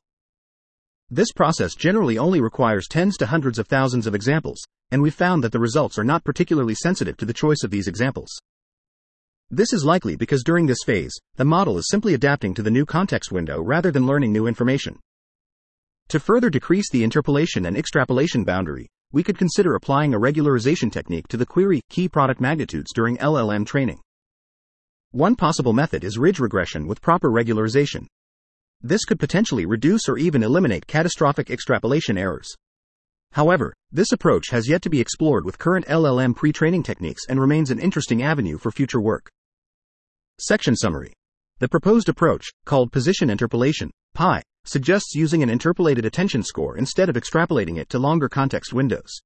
This 1.11 1.31
process 1.31 1.75
generally 1.75 2.17
only 2.17 2.41
requires 2.41 2.87
tens 2.87 3.15
to 3.17 3.27
hundreds 3.27 3.59
of 3.59 3.67
thousands 3.67 4.07
of 4.07 4.15
examples, 4.15 4.59
and 4.91 5.01
we've 5.01 5.13
found 5.13 5.43
that 5.43 5.51
the 5.51 5.59
results 5.59 5.97
are 5.97 6.03
not 6.03 6.23
particularly 6.23 6.75
sensitive 6.75 7.17
to 7.17 7.25
the 7.25 7.33
choice 7.33 7.63
of 7.63 7.71
these 7.71 7.87
examples. 7.87 8.31
This 9.49 9.73
is 9.73 9.85
likely 9.85 10.15
because 10.15 10.43
during 10.43 10.65
this 10.65 10.83
phase, 10.85 11.13
the 11.35 11.45
model 11.45 11.77
is 11.77 11.87
simply 11.89 12.13
adapting 12.13 12.53
to 12.55 12.63
the 12.63 12.71
new 12.71 12.85
context 12.85 13.31
window 13.31 13.61
rather 13.61 13.91
than 13.91 14.07
learning 14.07 14.33
new 14.33 14.47
information. 14.47 14.99
To 16.09 16.19
further 16.19 16.49
decrease 16.49 16.89
the 16.91 17.03
interpolation 17.03 17.65
and 17.65 17.77
extrapolation 17.77 18.43
boundary, 18.43 18.87
we 19.11 19.23
could 19.23 19.37
consider 19.37 19.75
applying 19.75 20.13
a 20.13 20.19
regularization 20.19 20.91
technique 20.91 21.27
to 21.29 21.37
the 21.37 21.45
query 21.45 21.81
key 21.89 22.09
product 22.09 22.41
magnitudes 22.41 22.91
during 22.93 23.17
LLM 23.17 23.65
training. 23.65 24.01
One 25.11 25.35
possible 25.35 25.73
method 25.73 26.03
is 26.03 26.17
ridge 26.17 26.39
regression 26.39 26.87
with 26.87 27.01
proper 27.01 27.29
regularization. 27.29 28.07
This 28.81 29.05
could 29.05 29.19
potentially 29.19 29.65
reduce 29.65 30.09
or 30.09 30.17
even 30.17 30.43
eliminate 30.43 30.87
catastrophic 30.87 31.49
extrapolation 31.49 32.17
errors. 32.17 32.53
However, 33.35 33.73
this 33.91 34.13
approach 34.13 34.47
has 34.51 34.69
yet 34.69 34.81
to 34.83 34.89
be 34.89 35.01
explored 35.01 35.43
with 35.43 35.59
current 35.59 35.85
LLM 35.87 36.37
pre 36.37 36.53
training 36.53 36.83
techniques 36.83 37.23
and 37.27 37.37
remains 37.37 37.69
an 37.69 37.79
interesting 37.79 38.23
avenue 38.23 38.57
for 38.57 38.71
future 38.71 39.01
work. 39.01 39.29
Section 40.39 40.73
Summary 40.73 41.11
The 41.59 41.67
proposed 41.67 42.07
approach, 42.07 42.45
called 42.63 42.93
position 42.93 43.29
interpolation, 43.29 43.91
PI, 44.13 44.41
suggests 44.63 45.15
using 45.15 45.43
an 45.43 45.49
interpolated 45.49 46.05
attention 46.05 46.43
score 46.43 46.77
instead 46.77 47.09
of 47.09 47.17
extrapolating 47.17 47.77
it 47.77 47.89
to 47.89 47.99
longer 47.99 48.29
context 48.29 48.71
windows. 48.71 49.19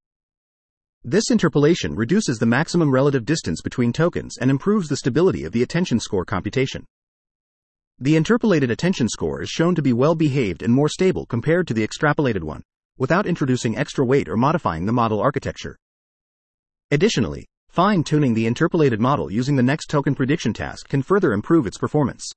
This 1.04 1.30
interpolation 1.30 1.94
reduces 1.94 2.40
the 2.40 2.48
maximum 2.48 2.92
relative 2.92 3.26
distance 3.26 3.62
between 3.62 3.94
tokens 3.94 4.40
and 4.42 4.50
improves 4.50 4.90
the 4.90 4.98
stability 4.98 5.44
of 5.44 5.52
the 5.52 5.62
attention 5.62 6.00
score 6.00 6.26
computation. 6.26 6.84
The 8.00 8.16
interpolated 8.16 8.72
attention 8.72 9.08
score 9.08 9.44
is 9.44 9.50
shown 9.50 9.76
to 9.76 9.84
be 9.84 9.94
well 9.94 10.16
behaved 10.16 10.64
and 10.64 10.74
more 10.74 10.90
stable 10.90 11.28
compared 11.28 11.68
to 11.68 11.76
the 11.76 11.88
extrapolated 11.88 12.42
one, 12.42 12.64
without 13.00 13.26
introducing 13.26 13.76
extra 13.76 14.06
weight 14.06 14.30
or 14.30 14.38
modifying 14.38 14.86
the 14.86 14.94
model 14.94 15.20
architecture. 15.20 15.76
Additionally, 16.92 17.48
fine 17.70 18.04
tuning 18.04 18.36
the 18.36 18.46
interpolated 18.46 19.00
model 19.00 19.32
using 19.32 19.56
the 19.56 19.64
next 19.64 19.88
token 19.88 20.14
prediction 20.14 20.54
task 20.54 20.88
can 20.88 21.02
further 21.02 21.34
improve 21.34 21.66
its 21.66 21.80
performance. 21.80 22.30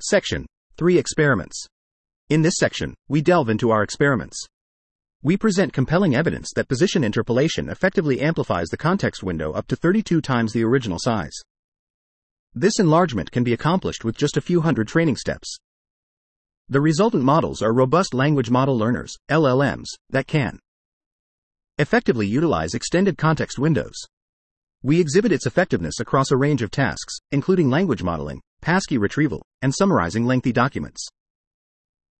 Section 0.00 0.46
3 0.76 0.98
Experiments 0.98 1.68
in 2.32 2.40
this 2.40 2.54
section, 2.56 2.94
we 3.08 3.20
delve 3.20 3.50
into 3.50 3.70
our 3.70 3.82
experiments. 3.82 4.42
We 5.22 5.36
present 5.36 5.74
compelling 5.74 6.14
evidence 6.14 6.50
that 6.56 6.66
position 6.66 7.04
interpolation 7.04 7.68
effectively 7.68 8.22
amplifies 8.22 8.68
the 8.68 8.78
context 8.78 9.22
window 9.22 9.52
up 9.52 9.66
to 9.66 9.76
32 9.76 10.22
times 10.22 10.54
the 10.54 10.64
original 10.64 10.96
size. 10.98 11.34
This 12.54 12.78
enlargement 12.78 13.30
can 13.30 13.44
be 13.44 13.52
accomplished 13.52 14.02
with 14.02 14.16
just 14.16 14.38
a 14.38 14.40
few 14.40 14.62
hundred 14.62 14.88
training 14.88 15.16
steps. 15.16 15.58
The 16.72 16.80
resultant 16.80 17.22
models 17.22 17.60
are 17.60 17.74
robust 17.74 18.14
language 18.14 18.48
model 18.48 18.78
learners, 18.78 19.14
LLMs, 19.30 19.88
that 20.08 20.26
can 20.26 20.58
effectively 21.76 22.26
utilize 22.26 22.72
extended 22.72 23.18
context 23.18 23.58
windows. 23.58 23.92
We 24.82 24.98
exhibit 24.98 25.32
its 25.32 25.44
effectiveness 25.44 26.00
across 26.00 26.30
a 26.30 26.36
range 26.38 26.62
of 26.62 26.70
tasks, 26.70 27.18
including 27.30 27.68
language 27.68 28.02
modeling, 28.02 28.40
passkey 28.62 28.96
retrieval, 28.96 29.42
and 29.60 29.74
summarizing 29.74 30.24
lengthy 30.24 30.50
documents. 30.50 31.06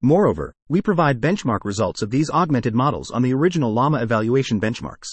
Moreover, 0.02 0.52
we 0.68 0.82
provide 0.82 1.18
benchmark 1.18 1.60
results 1.64 2.02
of 2.02 2.10
these 2.10 2.28
augmented 2.28 2.74
models 2.74 3.10
on 3.10 3.22
the 3.22 3.32
original 3.32 3.72
Llama 3.72 4.02
evaluation 4.02 4.60
benchmarks. 4.60 5.08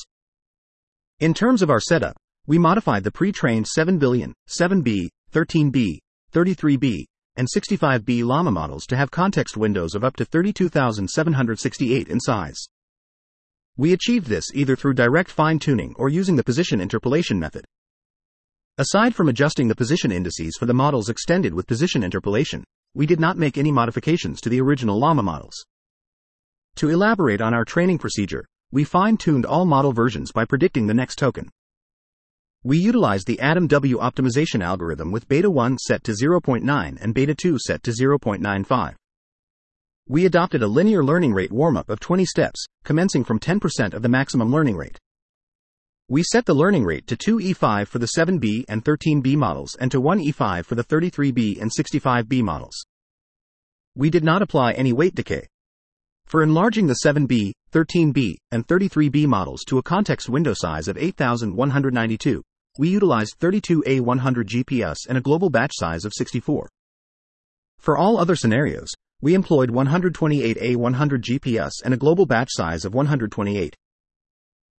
In 1.22 1.34
terms 1.34 1.62
of 1.62 1.70
our 1.70 1.80
setup, 1.80 2.18
we 2.46 2.58
modified 2.58 3.06
the 3.06 3.12
pre-trained 3.12 3.68
7 3.68 4.00
billion, 4.00 4.34
7B, 4.50 5.08
13B, 5.32 6.00
33B, 6.34 7.06
and 7.40 7.48
65B 7.48 8.26
Llama 8.26 8.52
models 8.52 8.86
to 8.88 8.98
have 8.98 9.12
context 9.12 9.56
windows 9.56 9.96
of 9.96 10.04
up 10.04 10.18
to 10.18 10.26
32,768 10.26 12.10
in 12.10 12.20
size. 12.20 12.68
We 13.78 13.94
achieved 13.94 14.28
this 14.28 14.54
either 14.54 14.76
through 14.76 14.96
direct 14.96 15.32
fine-tuning 15.32 15.96
or 15.98 16.10
using 16.10 16.36
the 16.36 16.44
position 16.44 16.82
interpolation 16.82 17.40
method. 17.40 17.64
Aside 18.78 19.16
from 19.16 19.30
adjusting 19.30 19.70
the 19.70 19.76
position 19.76 20.12
indices 20.12 20.58
for 20.60 20.66
the 20.66 20.74
models 20.74 21.08
extended 21.08 21.54
with 21.54 21.66
position 21.66 22.04
interpolation, 22.04 22.66
we 22.94 23.06
did 23.06 23.22
not 23.22 23.38
make 23.38 23.58
any 23.58 23.72
modifications 23.72 24.42
to 24.42 24.50
the 24.50 24.60
original 24.60 25.00
Llama 25.00 25.24
models. 25.24 25.66
To 26.76 26.90
elaborate 26.90 27.40
on 27.40 27.54
our 27.54 27.64
training 27.64 28.00
procedure, 28.00 28.44
we 28.70 28.84
fine 28.84 29.16
tuned 29.16 29.46
all 29.46 29.64
model 29.64 29.94
versions 29.94 30.34
by 30.34 30.44
predicting 30.44 30.88
the 30.88 30.94
next 30.94 31.16
token. 31.16 31.50
We 32.66 32.78
utilized 32.78 33.26
the 33.26 33.38
AdamW 33.38 33.96
optimization 34.02 34.62
algorithm 34.62 35.12
with 35.12 35.30
beta 35.30 35.50
1 35.50 35.78
set 35.78 36.04
to 36.04 36.12
0.9 36.12 36.98
and 37.00 37.14
beta 37.14 37.34
2 37.34 37.58
set 37.58 37.82
to 37.84 37.92
0.95. 37.92 38.96
We 40.10 40.26
adopted 40.26 40.62
a 40.62 40.68
linear 40.68 41.02
learning 41.02 41.34
rate 41.34 41.54
warm 41.54 41.78
up 41.78 41.90
of 41.90 42.02
20 42.02 42.26
steps, 42.26 42.66
commencing 42.84 43.24
from 43.24 43.40
10% 43.40 43.94
of 43.94 44.02
the 44.02 44.10
maximum 44.10 44.52
learning 44.52 44.76
rate. 44.76 44.98
We 46.10 46.22
set 46.22 46.46
the 46.46 46.54
learning 46.54 46.84
rate 46.84 47.08
to 47.08 47.16
2E5 47.16 47.88
for 47.88 48.00
the 48.00 48.10
7B 48.18 48.66
and 48.68 48.84
13B 48.84 49.38
models 49.38 49.78
and 49.80 49.90
to 49.92 50.02
1E5 50.02 50.66
for 50.66 50.76
the 50.76 50.84
33B 50.84 51.62
and 51.62 51.72
65B 51.72 52.42
models. 52.42 52.76
We 53.96 54.10
did 54.10 54.26
not 54.26 54.42
apply 54.42 54.74
any 54.74 54.92
weight 54.92 55.16
decay. 55.16 55.48
For 56.30 56.44
enlarging 56.44 56.86
the 56.86 57.00
7B, 57.04 57.54
13B, 57.72 58.36
and 58.52 58.68
33B 58.68 59.26
models 59.26 59.64
to 59.66 59.80
a 59.80 59.84
context 59.84 60.30
window 60.30 60.54
size 60.54 60.88
of 60.88 60.96
8192, 60.96 62.44
we 62.78 62.90
utilized 62.90 63.40
32A100 63.40 64.46
GPUs 64.46 65.08
and 65.10 65.18
a 65.18 65.22
global 65.22 65.50
batch 65.50 65.72
size 65.74 66.06
of 66.06 66.14
64. 66.14 66.70
For 67.80 67.98
all 67.98 68.20
other 68.20 68.36
scenarios, 68.36 68.90
we 69.24 69.34
employed 69.34 69.72
128A100 69.72 70.78
GPUs 70.78 71.72
and 71.84 71.96
a 71.96 71.98
global 71.98 72.28
batch 72.28 72.50
size 72.52 72.86
of 72.86 72.94
128. 72.94 73.76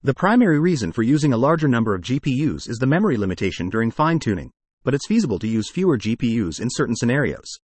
The 0.05 0.15
primary 0.15 0.61
reason 0.61 0.93
for 0.93 1.03
using 1.03 1.33
a 1.33 1.37
larger 1.37 1.67
number 1.67 1.97
of 1.97 2.03
GPUs 2.03 2.69
is 2.69 2.79
the 2.79 2.87
memory 2.87 3.17
limitation 3.17 3.69
during 3.69 3.91
fine 3.91 4.21
tuning, 4.21 4.53
but 4.85 4.95
it's 4.95 5.09
feasible 5.09 5.41
to 5.41 5.49
use 5.49 5.69
fewer 5.69 5.99
GPUs 5.99 6.61
in 6.61 6.69
certain 6.71 6.95
scenarios. 6.95 7.59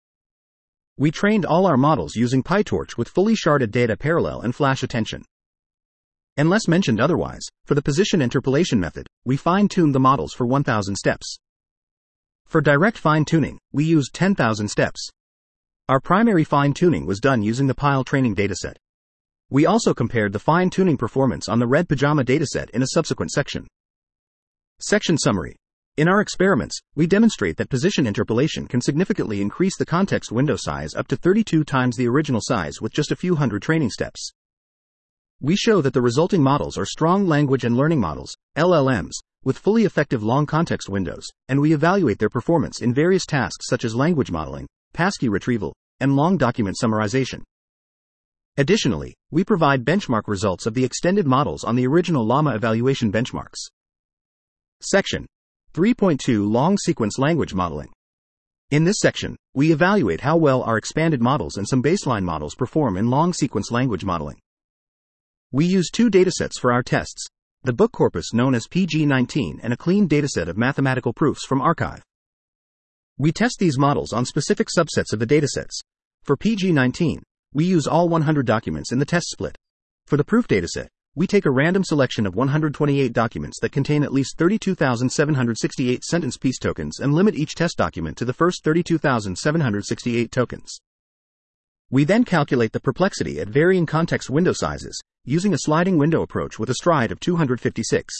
We 0.97 1.09
trained 1.09 1.43
all 1.43 1.65
our 1.65 1.77
models 1.77 2.15
using 2.15 2.43
PyTorch 2.43 2.97
with 2.97 3.09
fully 3.09 3.33
sharded 3.33 3.71
data 3.71 3.97
parallel 3.97 4.41
and 4.41 4.53
flash 4.53 4.83
attention. 4.83 5.23
Unless 6.37 6.67
mentioned 6.67 6.99
otherwise, 6.99 7.41
for 7.65 7.73
the 7.73 7.81
position 7.81 8.21
interpolation 8.21 8.79
method, 8.79 9.07
we 9.25 9.35
fine 9.35 9.67
tuned 9.67 9.95
the 9.95 9.99
models 9.99 10.33
for 10.33 10.45
1000 10.45 10.95
steps. 10.95 11.37
For 12.45 12.61
direct 12.61 12.99
fine 12.99 13.25
tuning, 13.25 13.57
we 13.71 13.85
used 13.85 14.13
10,000 14.13 14.67
steps. 14.67 15.09
Our 15.89 15.99
primary 15.99 16.43
fine 16.43 16.73
tuning 16.73 17.07
was 17.07 17.19
done 17.19 17.41
using 17.41 17.65
the 17.65 17.73
Pile 17.73 18.03
training 18.03 18.35
dataset. 18.35 18.75
We 19.49 19.65
also 19.65 19.95
compared 19.95 20.31
the 20.31 20.39
fine 20.39 20.69
tuning 20.69 20.97
performance 20.97 21.49
on 21.49 21.57
the 21.57 21.67
Red 21.67 21.89
Pajama 21.89 22.23
dataset 22.23 22.69
in 22.69 22.83
a 22.83 22.87
subsequent 22.87 23.31
section. 23.31 23.67
Section 24.79 25.17
Summary 25.17 25.55
In 25.95 26.07
our 26.07 26.21
experiments, 26.21 26.79
we 26.95 27.05
demonstrate 27.05 27.55
that 27.57 27.69
position 27.69 28.07
interpolation 28.07 28.67
can 28.67 28.81
significantly 28.81 29.41
increase 29.41 29.77
the 29.77 29.85
context 29.85 30.31
window 30.31 30.55
size 30.57 30.95
up 30.95 31.07
to 31.09 31.15
32 31.15 31.63
times 31.63 31.95
the 31.95 32.07
original 32.07 32.41
size 32.41 32.81
with 32.81 32.91
just 32.91 33.11
a 33.11 33.15
few 33.15 33.35
hundred 33.35 33.61
training 33.61 33.91
steps. 33.91 34.31
We 35.39 35.55
show 35.55 35.81
that 35.81 35.93
the 35.93 36.01
resulting 36.01 36.41
models 36.41 36.79
are 36.79 36.85
strong 36.85 37.27
language 37.27 37.63
and 37.63 37.77
learning 37.77 37.99
models, 37.99 38.35
LLMs, 38.57 39.11
with 39.43 39.59
fully 39.59 39.85
effective 39.85 40.23
long 40.23 40.47
context 40.47 40.89
windows, 40.89 41.27
and 41.47 41.61
we 41.61 41.73
evaluate 41.73 42.17
their 42.17 42.27
performance 42.27 42.81
in 42.81 42.91
various 42.91 43.27
tasks 43.27 43.67
such 43.67 43.85
as 43.85 43.95
language 43.95 44.31
modeling, 44.31 44.65
passkey 44.93 45.29
retrieval, 45.29 45.75
and 45.99 46.15
long 46.15 46.37
document 46.37 46.75
summarization. 46.81 47.43
Additionally, 48.57 49.13
we 49.29 49.43
provide 49.43 49.85
benchmark 49.85 50.23
results 50.25 50.65
of 50.65 50.73
the 50.73 50.85
extended 50.85 51.27
models 51.27 51.63
on 51.63 51.75
the 51.75 51.85
original 51.85 52.25
Llama 52.25 52.55
evaluation 52.55 53.11
benchmarks. 53.11 53.67
Section 54.81 55.27
3.2 55.73 56.47
Long 56.47 56.77
Sequence 56.77 57.17
Language 57.17 57.55
Modeling. 57.55 57.89
In 58.69 58.83
this 58.83 58.99
section, 58.99 59.35
we 59.55 59.71
evaluate 59.71 60.21
how 60.21 60.37
well 60.37 60.61
our 60.61 60.77
expanded 60.77 61.19
models 61.19 61.57
and 61.57 61.67
some 61.67 61.81
baseline 61.81 62.23
models 62.23 62.53
perform 62.53 62.95
in 62.95 63.09
long 63.09 63.33
sequence 63.33 63.71
language 63.71 64.05
modeling. 64.05 64.37
We 65.51 65.65
use 65.65 65.89
two 65.89 66.11
datasets 66.11 66.59
for 66.59 66.71
our 66.71 66.83
tests 66.83 67.25
the 67.63 67.73
book 67.73 67.91
corpus 67.91 68.33
known 68.33 68.53
as 68.53 68.67
PG19 68.67 69.61
and 69.63 69.71
a 69.71 69.77
clean 69.77 70.07
dataset 70.07 70.47
of 70.49 70.57
mathematical 70.57 71.13
proofs 71.13 71.45
from 71.45 71.61
arXiv. 71.61 72.01
We 73.17 73.31
test 73.31 73.55
these 73.57 73.79
models 73.79 74.11
on 74.11 74.25
specific 74.25 74.67
subsets 74.67 75.13
of 75.13 75.19
the 75.19 75.25
datasets. 75.25 75.79
For 76.23 76.35
PG19, 76.35 77.19
we 77.53 77.63
use 77.63 77.87
all 77.87 78.09
100 78.09 78.45
documents 78.45 78.91
in 78.91 78.99
the 78.99 79.05
test 79.05 79.27
split. 79.29 79.55
For 80.07 80.17
the 80.17 80.25
proof 80.25 80.47
dataset, 80.47 80.87
we 81.15 81.27
take 81.27 81.45
a 81.45 81.51
random 81.51 81.83
selection 81.83 82.25
of 82.25 82.35
128 82.35 83.13
documents 83.13 83.59
that 83.59 83.71
contain 83.71 84.03
at 84.03 84.11
least 84.11 84.35
32,768 84.37 86.03
sentence 86.03 86.37
piece 86.37 86.57
tokens 86.57 86.99
and 86.99 87.13
limit 87.13 87.35
each 87.35 87.53
test 87.53 87.77
document 87.77 88.17
to 88.17 88.25
the 88.25 88.33
first 88.33 88.63
32,768 88.63 90.31
tokens. 90.31 90.79
We 91.91 92.03
then 92.03 92.23
calculate 92.23 92.71
the 92.71 92.79
perplexity 92.79 93.39
at 93.39 93.49
varying 93.49 93.85
context 93.85 94.31
window 94.31 94.53
sizes, 94.53 94.99
using 95.23 95.53
a 95.53 95.59
sliding 95.59 95.99
window 95.99 96.23
approach 96.23 96.57
with 96.57 96.71
a 96.71 96.75
stride 96.75 97.11
of 97.11 97.19
256. 97.19 98.11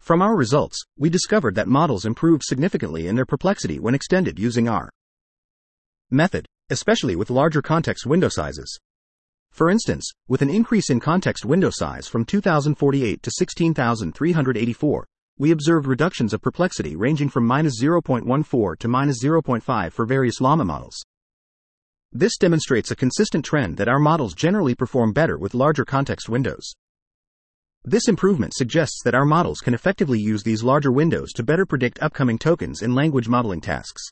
From 0.00 0.20
our 0.20 0.36
results, 0.36 0.84
we 0.98 1.08
discovered 1.08 1.54
that 1.54 1.66
models 1.66 2.04
improved 2.04 2.42
significantly 2.44 3.06
in 3.06 3.16
their 3.16 3.24
perplexity 3.24 3.78
when 3.78 3.94
extended 3.94 4.38
using 4.38 4.68
our 4.68 4.90
method, 6.10 6.44
especially 6.68 7.16
with 7.16 7.30
larger 7.30 7.62
context 7.62 8.04
window 8.04 8.28
sizes. 8.28 8.78
For 9.52 9.68
instance, 9.68 10.10
with 10.28 10.42
an 10.42 10.50
increase 10.50 10.90
in 10.90 11.00
context 11.00 11.44
window 11.44 11.70
size 11.70 12.08
from 12.08 12.24
2048 12.24 13.22
to 13.22 13.30
16,384, 13.30 15.06
we 15.38 15.50
observed 15.50 15.86
reductions 15.86 16.32
of 16.32 16.42
perplexity 16.42 16.96
ranging 16.96 17.28
from 17.28 17.46
minus 17.46 17.82
0.14 17.82 18.78
to 18.78 18.88
minus 18.88 19.24
0.5 19.24 19.92
for 19.92 20.06
various 20.06 20.40
llama 20.40 20.64
models. 20.64 21.04
This 22.12 22.36
demonstrates 22.36 22.90
a 22.90 22.96
consistent 22.96 23.44
trend 23.44 23.76
that 23.76 23.88
our 23.88 23.98
models 23.98 24.34
generally 24.34 24.74
perform 24.74 25.12
better 25.12 25.38
with 25.38 25.54
larger 25.54 25.84
context 25.84 26.28
windows. 26.28 26.74
This 27.84 28.08
improvement 28.08 28.52
suggests 28.54 29.00
that 29.04 29.14
our 29.14 29.24
models 29.24 29.60
can 29.60 29.74
effectively 29.74 30.18
use 30.18 30.42
these 30.42 30.62
larger 30.62 30.92
windows 30.92 31.32
to 31.32 31.42
better 31.42 31.64
predict 31.64 32.02
upcoming 32.02 32.38
tokens 32.38 32.82
in 32.82 32.94
language 32.94 33.28
modeling 33.28 33.60
tasks. 33.60 34.10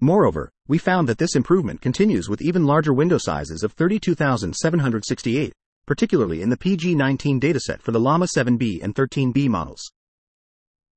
Moreover, 0.00 0.50
we 0.68 0.78
found 0.78 1.08
that 1.08 1.18
this 1.18 1.34
improvement 1.34 1.80
continues 1.80 2.28
with 2.28 2.40
even 2.40 2.64
larger 2.64 2.92
window 2.92 3.18
sizes 3.18 3.64
of 3.64 3.72
32,768, 3.72 5.52
particularly 5.86 6.40
in 6.40 6.50
the 6.50 6.56
PG19 6.56 7.40
dataset 7.40 7.82
for 7.82 7.90
the 7.90 7.98
Llama 7.98 8.26
7b 8.26 8.80
and 8.80 8.94
13b 8.94 9.48
models. 9.48 9.90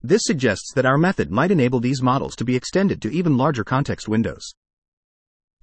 This 0.03 0.21
suggests 0.23 0.71
that 0.75 0.85
our 0.85 0.99
method 0.99 1.31
might 1.31 1.49
enable 1.49 1.79
these 1.79 2.01
models 2.01 2.35
to 2.35 2.45
be 2.45 2.55
extended 2.55 3.01
to 3.01 3.11
even 3.11 3.37
larger 3.37 3.63
context 3.63 4.07
windows. 4.07 4.53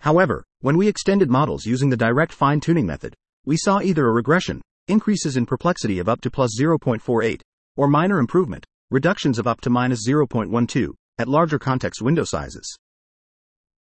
However, 0.01 0.45
when 0.61 0.77
we 0.77 0.89
extended 0.89 1.31
models 1.31 1.65
using 1.65 1.91
the 1.91 1.97
direct 1.97 2.33
fine 2.33 2.59
tuning 2.59 2.87
method, 2.87 3.15
we 3.45 3.57
saw 3.57 3.81
either 3.81 4.07
a 4.07 4.13
regression, 4.13 4.63
increases 4.89 5.37
in 5.37 5.47
perplexity 5.47 6.01
of 6.01 6.09
up 6.09 6.21
to 6.23 6.31
plus 6.31 6.59
0.48, 6.61 7.41
or 7.77 7.87
minor 7.87 8.19
improvement, 8.19 8.65
reductions 8.91 9.39
of 9.39 9.47
up 9.47 9.61
to 9.61 9.71
minus 9.71 10.09
0.12, 10.09 10.93
at 11.19 11.29
larger 11.29 11.59
context 11.59 12.03
window 12.03 12.25
sizes. 12.25 12.77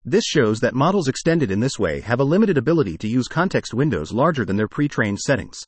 This 0.07 0.23
shows 0.23 0.59
that 0.59 0.75
models 0.75 1.07
extended 1.07 1.49
in 1.49 1.61
this 1.61 1.79
way 1.79 1.99
have 2.01 2.19
a 2.19 2.23
limited 2.23 2.59
ability 2.59 2.95
to 2.99 3.07
use 3.07 3.27
context 3.27 3.73
windows 3.73 4.11
larger 4.13 4.45
than 4.45 4.55
their 4.55 4.67
pre-trained 4.67 5.19
settings. 5.19 5.63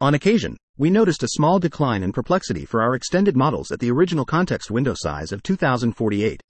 On 0.00 0.14
occasion, 0.14 0.56
we 0.78 0.88
noticed 0.88 1.22
a 1.22 1.28
small 1.32 1.58
decline 1.58 2.02
in 2.02 2.10
perplexity 2.10 2.64
for 2.64 2.80
our 2.80 2.94
extended 2.94 3.36
models 3.36 3.70
at 3.70 3.80
the 3.80 3.90
original 3.90 4.24
context 4.24 4.70
window 4.70 4.94
size 4.96 5.30
of 5.30 5.42
2048. 5.42 6.42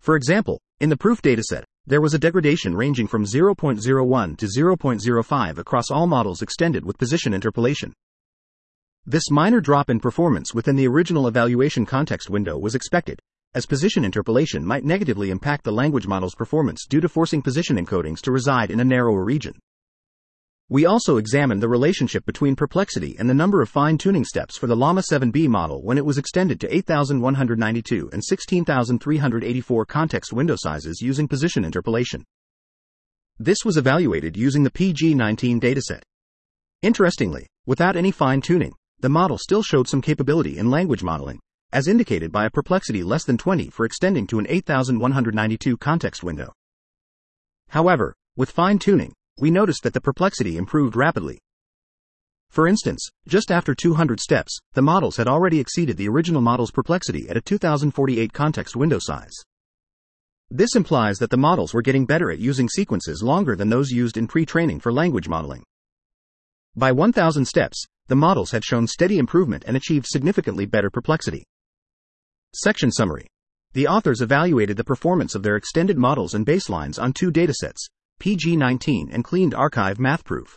For 0.00 0.16
example, 0.16 0.60
in 0.80 0.90
the 0.90 0.98
proof 0.98 1.22
dataset, 1.22 1.64
there 1.86 2.02
was 2.02 2.12
a 2.12 2.18
degradation 2.18 2.76
ranging 2.76 3.06
from 3.06 3.24
0.01 3.24 4.36
to 4.36 4.46
0.05 4.46 5.58
across 5.58 5.90
all 5.90 6.06
models 6.06 6.42
extended 6.42 6.84
with 6.84 6.98
position 6.98 7.32
interpolation. 7.32 7.94
This 9.06 9.30
minor 9.30 9.62
drop 9.62 9.88
in 9.88 9.98
performance 9.98 10.52
within 10.52 10.76
the 10.76 10.86
original 10.86 11.26
evaluation 11.26 11.86
context 11.86 12.28
window 12.28 12.58
was 12.58 12.74
expected, 12.74 13.18
as 13.54 13.66
position 13.66 14.04
interpolation 14.04 14.64
might 14.64 14.84
negatively 14.84 15.30
impact 15.30 15.64
the 15.64 15.72
language 15.72 16.06
model's 16.06 16.36
performance 16.36 16.86
due 16.88 17.00
to 17.00 17.08
forcing 17.08 17.42
position 17.42 17.76
encodings 17.76 18.20
to 18.20 18.30
reside 18.30 18.70
in 18.70 18.78
a 18.78 18.84
narrower 18.84 19.24
region. 19.24 19.54
We 20.68 20.86
also 20.86 21.16
examined 21.16 21.60
the 21.60 21.68
relationship 21.68 22.24
between 22.24 22.54
perplexity 22.54 23.16
and 23.18 23.28
the 23.28 23.34
number 23.34 23.60
of 23.60 23.68
fine 23.68 23.98
tuning 23.98 24.24
steps 24.24 24.56
for 24.56 24.68
the 24.68 24.76
Llama 24.76 25.00
7b 25.00 25.48
model 25.48 25.82
when 25.82 25.98
it 25.98 26.06
was 26.06 26.16
extended 26.16 26.60
to 26.60 26.72
8,192 26.72 28.10
and 28.12 28.24
16,384 28.24 29.84
context 29.84 30.32
window 30.32 30.54
sizes 30.56 31.00
using 31.02 31.26
position 31.26 31.64
interpolation. 31.64 32.24
This 33.40 33.64
was 33.64 33.76
evaluated 33.76 34.36
using 34.36 34.62
the 34.62 34.70
PG19 34.70 35.60
dataset. 35.60 36.02
Interestingly, 36.82 37.48
without 37.66 37.96
any 37.96 38.12
fine 38.12 38.40
tuning, 38.40 38.74
the 39.00 39.08
model 39.08 39.38
still 39.38 39.64
showed 39.64 39.88
some 39.88 40.00
capability 40.00 40.56
in 40.56 40.70
language 40.70 41.02
modeling, 41.02 41.40
as 41.72 41.88
indicated 41.88 42.32
by 42.32 42.46
a 42.46 42.50
perplexity 42.50 43.02
less 43.02 43.24
than 43.24 43.38
20 43.38 43.70
for 43.70 43.84
extending 43.84 44.26
to 44.26 44.38
an 44.38 44.46
8192 44.48 45.76
context 45.76 46.22
window. 46.22 46.52
However, 47.68 48.14
with 48.36 48.50
fine 48.50 48.78
tuning, 48.78 49.12
we 49.38 49.50
noticed 49.50 49.82
that 49.84 49.94
the 49.94 50.00
perplexity 50.00 50.56
improved 50.56 50.96
rapidly. 50.96 51.38
For 52.50 52.66
instance, 52.66 53.08
just 53.28 53.52
after 53.52 53.74
200 53.74 54.18
steps, 54.18 54.58
the 54.74 54.82
models 54.82 55.16
had 55.16 55.28
already 55.28 55.60
exceeded 55.60 55.96
the 55.96 56.08
original 56.08 56.40
model's 56.40 56.72
perplexity 56.72 57.28
at 57.28 57.36
a 57.36 57.40
2048 57.40 58.32
context 58.32 58.74
window 58.74 58.98
size. 59.00 59.32
This 60.50 60.74
implies 60.74 61.18
that 61.18 61.30
the 61.30 61.36
models 61.36 61.72
were 61.72 61.82
getting 61.82 62.06
better 62.06 62.28
at 62.30 62.40
using 62.40 62.68
sequences 62.68 63.22
longer 63.22 63.54
than 63.54 63.68
those 63.68 63.92
used 63.92 64.16
in 64.16 64.26
pre 64.26 64.44
training 64.44 64.80
for 64.80 64.92
language 64.92 65.28
modeling. 65.28 65.62
By 66.74 66.90
1000 66.90 67.44
steps, 67.44 67.86
the 68.08 68.16
models 68.16 68.50
had 68.50 68.64
shown 68.64 68.88
steady 68.88 69.18
improvement 69.18 69.62
and 69.68 69.76
achieved 69.76 70.06
significantly 70.08 70.66
better 70.66 70.90
perplexity. 70.90 71.44
Section 72.54 72.90
Summary 72.90 73.28
The 73.74 73.86
authors 73.86 74.20
evaluated 74.20 74.76
the 74.76 74.82
performance 74.82 75.36
of 75.36 75.44
their 75.44 75.54
extended 75.54 75.96
models 75.96 76.34
and 76.34 76.44
baselines 76.44 77.00
on 77.00 77.12
two 77.12 77.30
datasets, 77.30 77.78
PG19 78.20 79.14
and 79.14 79.22
cleaned 79.22 79.54
arXiv 79.54 79.98
MathProof. 79.98 80.56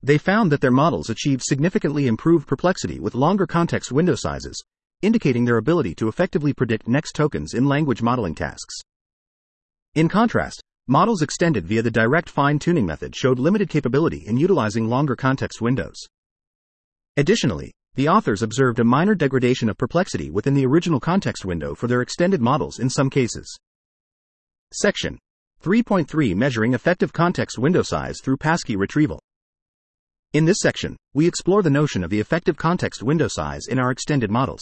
They 0.00 0.16
found 0.16 0.52
that 0.52 0.60
their 0.60 0.70
models 0.70 1.10
achieved 1.10 1.42
significantly 1.42 2.06
improved 2.06 2.46
perplexity 2.46 3.00
with 3.00 3.16
longer 3.16 3.48
context 3.48 3.90
window 3.90 4.14
sizes, 4.14 4.62
indicating 5.02 5.44
their 5.44 5.56
ability 5.56 5.96
to 5.96 6.06
effectively 6.06 6.52
predict 6.52 6.86
next 6.86 7.16
tokens 7.16 7.54
in 7.54 7.66
language 7.66 8.00
modeling 8.00 8.36
tasks. 8.36 8.76
In 9.96 10.08
contrast, 10.08 10.62
models 10.86 11.20
extended 11.20 11.66
via 11.66 11.82
the 11.82 11.90
direct 11.90 12.30
fine 12.30 12.60
tuning 12.60 12.86
method 12.86 13.16
showed 13.16 13.40
limited 13.40 13.68
capability 13.68 14.24
in 14.24 14.36
utilizing 14.36 14.88
longer 14.88 15.16
context 15.16 15.60
windows. 15.60 15.96
Additionally, 17.16 17.72
the 17.96 18.08
authors 18.08 18.42
observed 18.42 18.78
a 18.78 18.84
minor 18.84 19.14
degradation 19.14 19.70
of 19.70 19.78
perplexity 19.78 20.30
within 20.30 20.52
the 20.52 20.66
original 20.66 21.00
context 21.00 21.46
window 21.46 21.74
for 21.74 21.86
their 21.86 22.02
extended 22.02 22.42
models 22.42 22.78
in 22.78 22.90
some 22.90 23.08
cases. 23.08 23.58
Section 24.72 25.18
3.3 25.62 26.36
Measuring 26.36 26.74
effective 26.74 27.12
context 27.12 27.58
window 27.58 27.82
size 27.82 28.18
through 28.22 28.36
passkey 28.36 28.76
retrieval. 28.76 29.18
In 30.34 30.44
this 30.44 30.58
section, 30.60 30.94
we 31.14 31.26
explore 31.26 31.62
the 31.62 31.70
notion 31.70 32.04
of 32.04 32.10
the 32.10 32.20
effective 32.20 32.58
context 32.58 33.02
window 33.02 33.28
size 33.28 33.66
in 33.66 33.78
our 33.78 33.90
extended 33.90 34.30
models. 34.30 34.60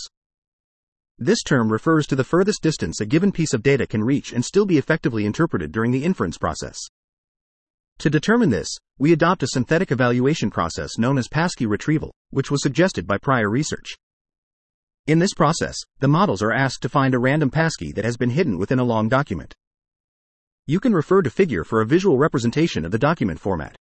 This 1.18 1.42
term 1.42 1.72
refers 1.72 2.06
to 2.06 2.16
the 2.16 2.22
furthest 2.22 2.62
distance 2.62 3.00
a 3.00 3.06
given 3.06 3.32
piece 3.32 3.52
of 3.52 3.64
data 3.64 3.86
can 3.86 4.04
reach 4.04 4.32
and 4.32 4.44
still 4.44 4.66
be 4.66 4.78
effectively 4.78 5.26
interpreted 5.26 5.72
during 5.72 5.90
the 5.90 6.04
inference 6.04 6.38
process. 6.38 6.78
To 8.00 8.10
determine 8.10 8.50
this, 8.50 8.68
we 8.98 9.12
adopt 9.12 9.42
a 9.42 9.48
synthetic 9.48 9.92
evaluation 9.92 10.50
process 10.50 10.98
known 10.98 11.18
as 11.18 11.28
passkey 11.28 11.66
retrieval, 11.66 12.12
which 12.30 12.50
was 12.50 12.62
suggested 12.62 13.06
by 13.06 13.18
prior 13.18 13.48
research. 13.48 13.94
In 15.06 15.18
this 15.18 15.34
process, 15.34 15.76
the 16.00 16.08
models 16.08 16.42
are 16.42 16.52
asked 16.52 16.82
to 16.82 16.88
find 16.88 17.14
a 17.14 17.18
random 17.18 17.50
passkey 17.50 17.92
that 17.92 18.04
has 18.04 18.16
been 18.16 18.30
hidden 18.30 18.58
within 18.58 18.78
a 18.78 18.84
long 18.84 19.08
document. 19.08 19.54
You 20.66 20.80
can 20.80 20.94
refer 20.94 21.22
to 21.22 21.30
figure 21.30 21.62
for 21.62 21.82
a 21.82 21.86
visual 21.86 22.16
representation 22.16 22.84
of 22.84 22.90
the 22.90 22.98
document 22.98 23.38
format. 23.38 23.76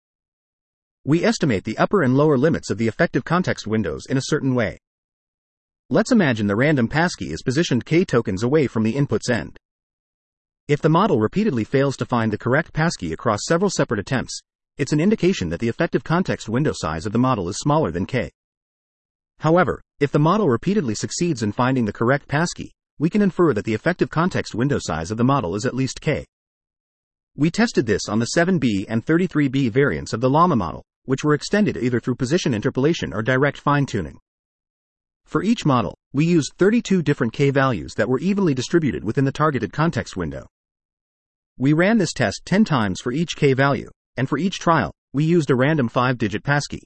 We 1.04 1.24
estimate 1.24 1.64
the 1.64 1.78
upper 1.78 2.02
and 2.02 2.16
lower 2.16 2.36
limits 2.36 2.70
of 2.70 2.78
the 2.78 2.88
effective 2.88 3.24
context 3.24 3.66
windows 3.66 4.06
in 4.08 4.16
a 4.16 4.22
certain 4.24 4.54
way. 4.54 4.78
Let's 5.90 6.12
imagine 6.12 6.46
the 6.46 6.56
random 6.56 6.88
passkey 6.88 7.32
is 7.32 7.42
positioned 7.42 7.84
k 7.84 8.04
tokens 8.04 8.42
away 8.42 8.66
from 8.66 8.82
the 8.82 8.96
input's 8.96 9.30
end. 9.30 9.58
If 10.68 10.80
the 10.80 10.88
model 10.88 11.18
repeatedly 11.18 11.64
fails 11.64 11.96
to 11.96 12.06
find 12.06 12.32
the 12.32 12.38
correct 12.38 12.72
passkey 12.72 13.12
across 13.12 13.40
several 13.48 13.68
separate 13.68 13.98
attempts, 13.98 14.40
it's 14.76 14.92
an 14.92 15.00
indication 15.00 15.48
that 15.48 15.58
the 15.58 15.68
effective 15.68 16.04
context 16.04 16.48
window 16.48 16.70
size 16.72 17.04
of 17.04 17.12
the 17.12 17.18
model 17.18 17.48
is 17.48 17.56
smaller 17.56 17.90
than 17.90 18.06
k. 18.06 18.30
However, 19.40 19.82
if 19.98 20.12
the 20.12 20.20
model 20.20 20.48
repeatedly 20.48 20.94
succeeds 20.94 21.42
in 21.42 21.50
finding 21.50 21.84
the 21.84 21.92
correct 21.92 22.28
passkey, 22.28 22.70
we 23.00 23.10
can 23.10 23.22
infer 23.22 23.52
that 23.52 23.64
the 23.64 23.74
effective 23.74 24.08
context 24.08 24.54
window 24.54 24.78
size 24.80 25.10
of 25.10 25.16
the 25.16 25.24
model 25.24 25.56
is 25.56 25.66
at 25.66 25.74
least 25.74 26.00
k. 26.00 26.24
We 27.36 27.50
tested 27.50 27.86
this 27.86 28.08
on 28.08 28.20
the 28.20 28.28
7b 28.36 28.86
and 28.88 29.04
33b 29.04 29.72
variants 29.72 30.12
of 30.12 30.20
the 30.20 30.30
Llama 30.30 30.54
model, 30.54 30.84
which 31.06 31.24
were 31.24 31.34
extended 31.34 31.76
either 31.76 31.98
through 31.98 32.14
position 32.14 32.54
interpolation 32.54 33.12
or 33.12 33.20
direct 33.20 33.58
fine 33.58 33.84
tuning. 33.84 34.20
For 35.26 35.42
each 35.42 35.64
model, 35.64 35.96
we 36.12 36.24
used 36.24 36.52
32 36.58 37.02
different 37.02 37.32
k 37.32 37.50
values 37.50 37.94
that 37.94 38.08
were 38.08 38.18
evenly 38.18 38.54
distributed 38.54 39.04
within 39.04 39.24
the 39.24 39.32
targeted 39.32 39.72
context 39.72 40.16
window. 40.16 40.46
We 41.58 41.72
ran 41.72 41.98
this 41.98 42.12
test 42.12 42.42
10 42.44 42.64
times 42.64 43.00
for 43.00 43.12
each 43.12 43.36
k 43.36 43.52
value, 43.52 43.90
and 44.16 44.28
for 44.28 44.38
each 44.38 44.58
trial, 44.58 44.92
we 45.12 45.24
used 45.24 45.50
a 45.50 45.54
random 45.54 45.88
5 45.88 46.18
digit 46.18 46.42
passkey. 46.42 46.82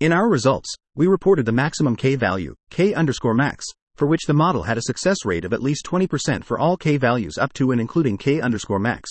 In 0.00 0.12
our 0.12 0.28
results, 0.28 0.74
we 0.94 1.06
reported 1.06 1.46
the 1.46 1.52
maximum 1.52 1.96
k 1.96 2.16
value, 2.16 2.54
k 2.70 2.94
underscore 2.94 3.34
max, 3.34 3.64
for 3.94 4.06
which 4.06 4.26
the 4.26 4.34
model 4.34 4.64
had 4.64 4.76
a 4.76 4.82
success 4.82 5.24
rate 5.24 5.44
of 5.44 5.52
at 5.52 5.62
least 5.62 5.86
20% 5.86 6.44
for 6.44 6.58
all 6.58 6.76
k 6.76 6.96
values 6.96 7.38
up 7.38 7.52
to 7.52 7.70
and 7.70 7.80
including 7.80 8.18
k 8.18 8.40
underscore 8.40 8.80
max. 8.80 9.08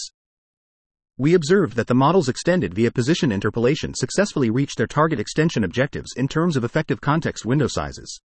We 1.17 1.35
observed 1.35 1.75
that 1.75 1.87
the 1.87 1.93
models 1.93 2.27
extended 2.27 2.73
via 2.73 2.91
position 2.91 3.31
interpolation 3.31 3.93
successfully 3.93 4.49
reached 4.49 4.77
their 4.77 4.87
target 4.87 5.19
extension 5.19 5.63
objectives 5.63 6.13
in 6.17 6.27
terms 6.27 6.57
of 6.57 6.63
effective 6.63 6.99
context 6.99 7.45
window 7.45 7.67
sizes. 7.67 8.19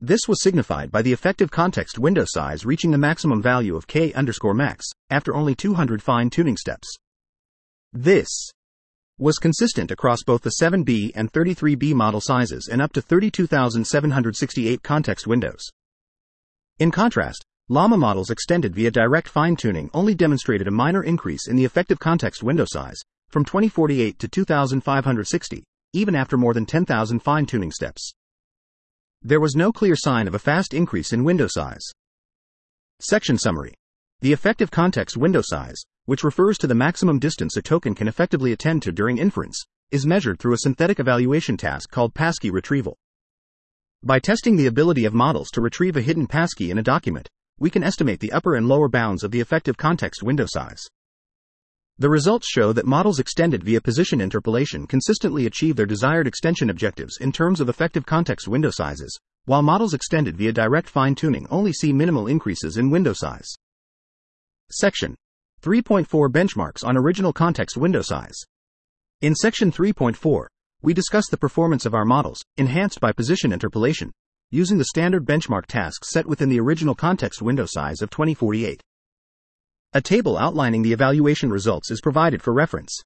This 0.00 0.20
was 0.28 0.42
signified 0.42 0.90
by 0.90 1.02
the 1.02 1.12
effective 1.12 1.50
context 1.50 1.98
window 1.98 2.24
size 2.26 2.66
reaching 2.66 2.90
the 2.90 2.98
maximum 2.98 3.40
value 3.40 3.76
of 3.76 3.86
k 3.86 4.12
underscore 4.12 4.52
max 4.52 4.84
after 5.10 5.34
only 5.34 5.54
200 5.54 6.02
fine 6.02 6.28
tuning 6.28 6.56
steps. 6.56 6.88
This 7.92 8.28
was 9.18 9.38
consistent 9.38 9.90
across 9.90 10.22
both 10.22 10.42
the 10.42 10.56
7B 10.60 11.12
and 11.14 11.32
33B 11.32 11.94
model 11.94 12.20
sizes 12.20 12.68
and 12.70 12.82
up 12.82 12.92
to 12.92 13.00
32,768 13.00 14.82
context 14.82 15.26
windows. 15.26 15.70
In 16.78 16.90
contrast, 16.90 17.42
Llama 17.68 17.96
models 17.96 18.30
extended 18.30 18.76
via 18.76 18.92
direct 18.92 19.28
fine 19.28 19.56
tuning 19.56 19.90
only 19.92 20.14
demonstrated 20.14 20.68
a 20.68 20.70
minor 20.70 21.02
increase 21.02 21.48
in 21.48 21.56
the 21.56 21.64
effective 21.64 21.98
context 21.98 22.40
window 22.40 22.64
size, 22.64 23.02
from 23.28 23.44
2048 23.44 24.20
to 24.20 24.28
2560, 24.28 25.64
even 25.92 26.14
after 26.14 26.36
more 26.36 26.54
than 26.54 26.64
10,000 26.64 27.18
fine 27.18 27.44
tuning 27.44 27.72
steps. 27.72 28.12
There 29.20 29.40
was 29.40 29.56
no 29.56 29.72
clear 29.72 29.96
sign 29.96 30.28
of 30.28 30.34
a 30.36 30.38
fast 30.38 30.74
increase 30.74 31.12
in 31.12 31.24
window 31.24 31.48
size. 31.48 31.82
Section 33.00 33.36
Summary 33.36 33.74
The 34.20 34.32
effective 34.32 34.70
context 34.70 35.16
window 35.16 35.42
size, 35.42 35.82
which 36.04 36.22
refers 36.22 36.58
to 36.58 36.68
the 36.68 36.74
maximum 36.76 37.18
distance 37.18 37.56
a 37.56 37.62
token 37.62 37.96
can 37.96 38.06
effectively 38.06 38.52
attend 38.52 38.82
to 38.82 38.92
during 38.92 39.18
inference, 39.18 39.60
is 39.90 40.06
measured 40.06 40.38
through 40.38 40.54
a 40.54 40.58
synthetic 40.58 41.00
evaluation 41.00 41.56
task 41.56 41.90
called 41.90 42.14
passkey 42.14 42.52
retrieval. 42.52 42.96
By 44.04 44.20
testing 44.20 44.54
the 44.54 44.68
ability 44.68 45.04
of 45.04 45.14
models 45.14 45.50
to 45.50 45.60
retrieve 45.60 45.96
a 45.96 46.00
hidden 46.00 46.28
passkey 46.28 46.70
in 46.70 46.78
a 46.78 46.82
document, 46.84 47.28
we 47.58 47.70
can 47.70 47.82
estimate 47.82 48.20
the 48.20 48.32
upper 48.32 48.54
and 48.54 48.68
lower 48.68 48.88
bounds 48.88 49.24
of 49.24 49.30
the 49.30 49.40
effective 49.40 49.76
context 49.76 50.22
window 50.22 50.46
size. 50.46 50.82
The 51.98 52.10
results 52.10 52.46
show 52.46 52.74
that 52.74 52.84
models 52.84 53.18
extended 53.18 53.64
via 53.64 53.80
position 53.80 54.20
interpolation 54.20 54.86
consistently 54.86 55.46
achieve 55.46 55.76
their 55.76 55.86
desired 55.86 56.26
extension 56.26 56.68
objectives 56.68 57.16
in 57.18 57.32
terms 57.32 57.60
of 57.60 57.70
effective 57.70 58.04
context 58.04 58.46
window 58.46 58.70
sizes, 58.70 59.18
while 59.46 59.62
models 59.62 59.94
extended 59.94 60.36
via 60.36 60.52
direct 60.52 60.90
fine 60.90 61.14
tuning 61.14 61.46
only 61.48 61.72
see 61.72 61.92
minimal 61.92 62.26
increases 62.26 62.76
in 62.76 62.90
window 62.90 63.14
size. 63.14 63.48
Section 64.70 65.14
3.4 65.62 66.28
Benchmarks 66.28 66.84
on 66.84 66.96
Original 66.96 67.32
Context 67.32 67.76
Window 67.76 68.02
Size. 68.02 68.44
In 69.22 69.34
Section 69.34 69.72
3.4, 69.72 70.46
we 70.82 70.92
discuss 70.92 71.28
the 71.30 71.38
performance 71.38 71.86
of 71.86 71.94
our 71.94 72.04
models, 72.04 72.42
enhanced 72.58 73.00
by 73.00 73.12
position 73.12 73.52
interpolation, 73.52 74.12
using 74.50 74.78
the 74.78 74.84
standard 74.84 75.24
benchmark 75.24 75.66
tasks 75.66 76.10
set 76.10 76.26
within 76.26 76.48
the 76.48 76.60
original 76.60 76.94
context 76.94 77.42
window 77.42 77.66
size 77.66 78.00
of 78.02 78.10
2048. 78.10 78.80
A 79.92 80.00
table 80.00 80.38
outlining 80.38 80.82
the 80.82 80.92
evaluation 80.92 81.50
results 81.50 81.90
is 81.90 82.00
provided 82.00 82.42
for 82.42 82.52
reference. 82.52 83.00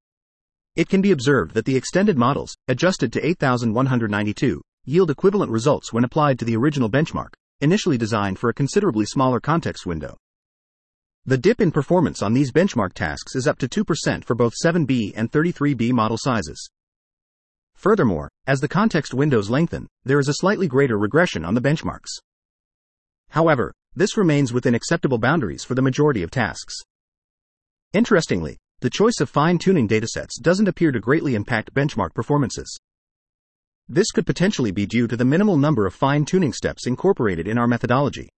It 0.77 0.89
can 0.89 1.01
be 1.01 1.13
observed 1.13 1.55
that 1.55 1.65
the 1.65 1.77
extended 1.77 2.17
models, 2.17 2.55
adjusted 2.69 3.13
to 3.13 3.27
8192, 3.27 4.61
yield 4.85 5.11
equivalent 5.11 5.51
results 5.51 5.93
when 5.93 6.05
applied 6.05 6.39
to 6.39 6.45
the 6.45 6.57
original 6.57 6.91
benchmark, 6.91 7.31
initially 7.61 7.99
designed 7.99 8.39
for 8.39 8.51
a 8.51 8.55
considerably 8.55 9.05
smaller 9.05 9.41
context 9.41 9.87
window. 9.87 10.17
The 11.27 11.39
dip 11.39 11.61
in 11.61 11.71
performance 11.71 12.23
on 12.23 12.33
these 12.33 12.51
benchmark 12.51 12.95
tasks 12.95 13.35
is 13.35 13.47
up 13.47 13.59
to 13.59 13.69
2% 13.69 14.25
for 14.25 14.35
both 14.35 14.55
7B 14.65 15.13
and 15.15 15.31
33B 15.31 15.93
model 15.93 16.17
sizes. 16.19 16.71
Furthermore, 17.81 18.31
as 18.47 18.61
the 18.61 18.69
context 18.69 19.15
windows 19.15 19.49
lengthen, 19.49 19.87
there 20.05 20.19
is 20.19 20.29
a 20.29 20.35
slightly 20.35 20.69
greater 20.69 20.99
regression 20.99 21.47
on 21.47 21.55
the 21.55 21.63
benchmarks. 21.63 22.11
However, 23.31 23.73
this 23.97 24.19
remains 24.19 24.53
within 24.53 24.75
acceptable 24.75 25.17
boundaries 25.17 25.65
for 25.65 25.75
the 25.75 25.81
majority 25.81 26.23
of 26.23 26.31
tasks. 26.31 26.75
Interestingly, 27.95 28.59
the 28.81 28.91
choice 28.91 29.19
of 29.19 29.31
fine 29.31 29.57
tuning 29.57 29.89
datasets 29.89 30.39
doesn't 30.43 30.69
appear 30.69 30.93
to 30.93 31.01
greatly 31.01 31.35
impact 31.35 31.73
benchmark 31.73 32.13
performances. 32.13 32.79
This 33.89 34.11
could 34.11 34.27
potentially 34.27 34.73
be 34.73 34.85
due 34.85 35.07
to 35.07 35.17
the 35.17 35.25
minimal 35.25 35.57
number 35.57 35.87
of 35.87 35.95
fine 35.95 36.27
tuning 36.27 36.53
steps 36.53 36.87
incorporated 36.87 37.49
in 37.49 37.57
our 37.57 37.67
methodology. 37.67 38.29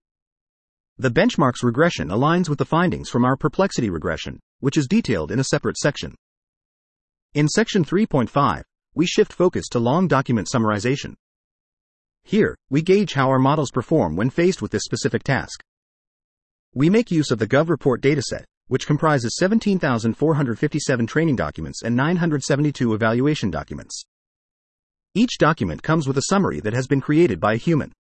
The 0.99 1.11
benchmark's 1.11 1.65
regression 1.65 2.11
aligns 2.11 2.49
with 2.49 2.59
the 2.59 2.65
findings 2.65 3.09
from 3.09 3.25
our 3.25 3.37
perplexity 3.37 3.91
regression, 3.91 4.39
which 4.61 4.77
is 4.77 4.87
detailed 4.87 5.33
in 5.33 5.41
a 5.41 5.45
separate 5.45 5.79
section. 5.79 6.15
In 7.35 7.49
section 7.49 7.85
3.5, 7.85 8.63
we 8.95 9.07
shift 9.07 9.33
focus 9.33 9.69
to 9.71 9.79
long 9.79 10.07
document 10.07 10.49
summarization. 10.53 11.15
Here, 12.25 12.57
we 12.71 12.83
gauge 12.83 13.15
how 13.15 13.29
our 13.29 13.39
models 13.39 13.71
perform 13.71 14.17
when 14.17 14.31
faced 14.31 14.63
with 14.63 14.71
this 14.71 14.85
specific 14.85 15.23
task. 15.25 15.63
We 16.75 16.89
make 16.89 17.11
use 17.11 17.31
of 17.31 17.39
the 17.39 17.47
GovReport 17.47 18.01
dataset, 18.01 18.45
which 18.69 18.87
comprises 18.87 19.37
17,457 19.39 21.07
training 21.07 21.37
documents 21.37 21.83
and 21.83 21.97
972 21.97 22.95
evaluation 22.95 23.51
documents. 23.51 24.03
Each 25.15 25.37
document 25.39 25.83
comes 25.83 26.07
with 26.07 26.17
a 26.17 26.29
summary 26.31 26.61
that 26.61 26.73
has 26.73 26.87
been 26.87 27.01
created 27.01 27.39
by 27.39 27.55
a 27.55 27.59
human. 27.59 27.93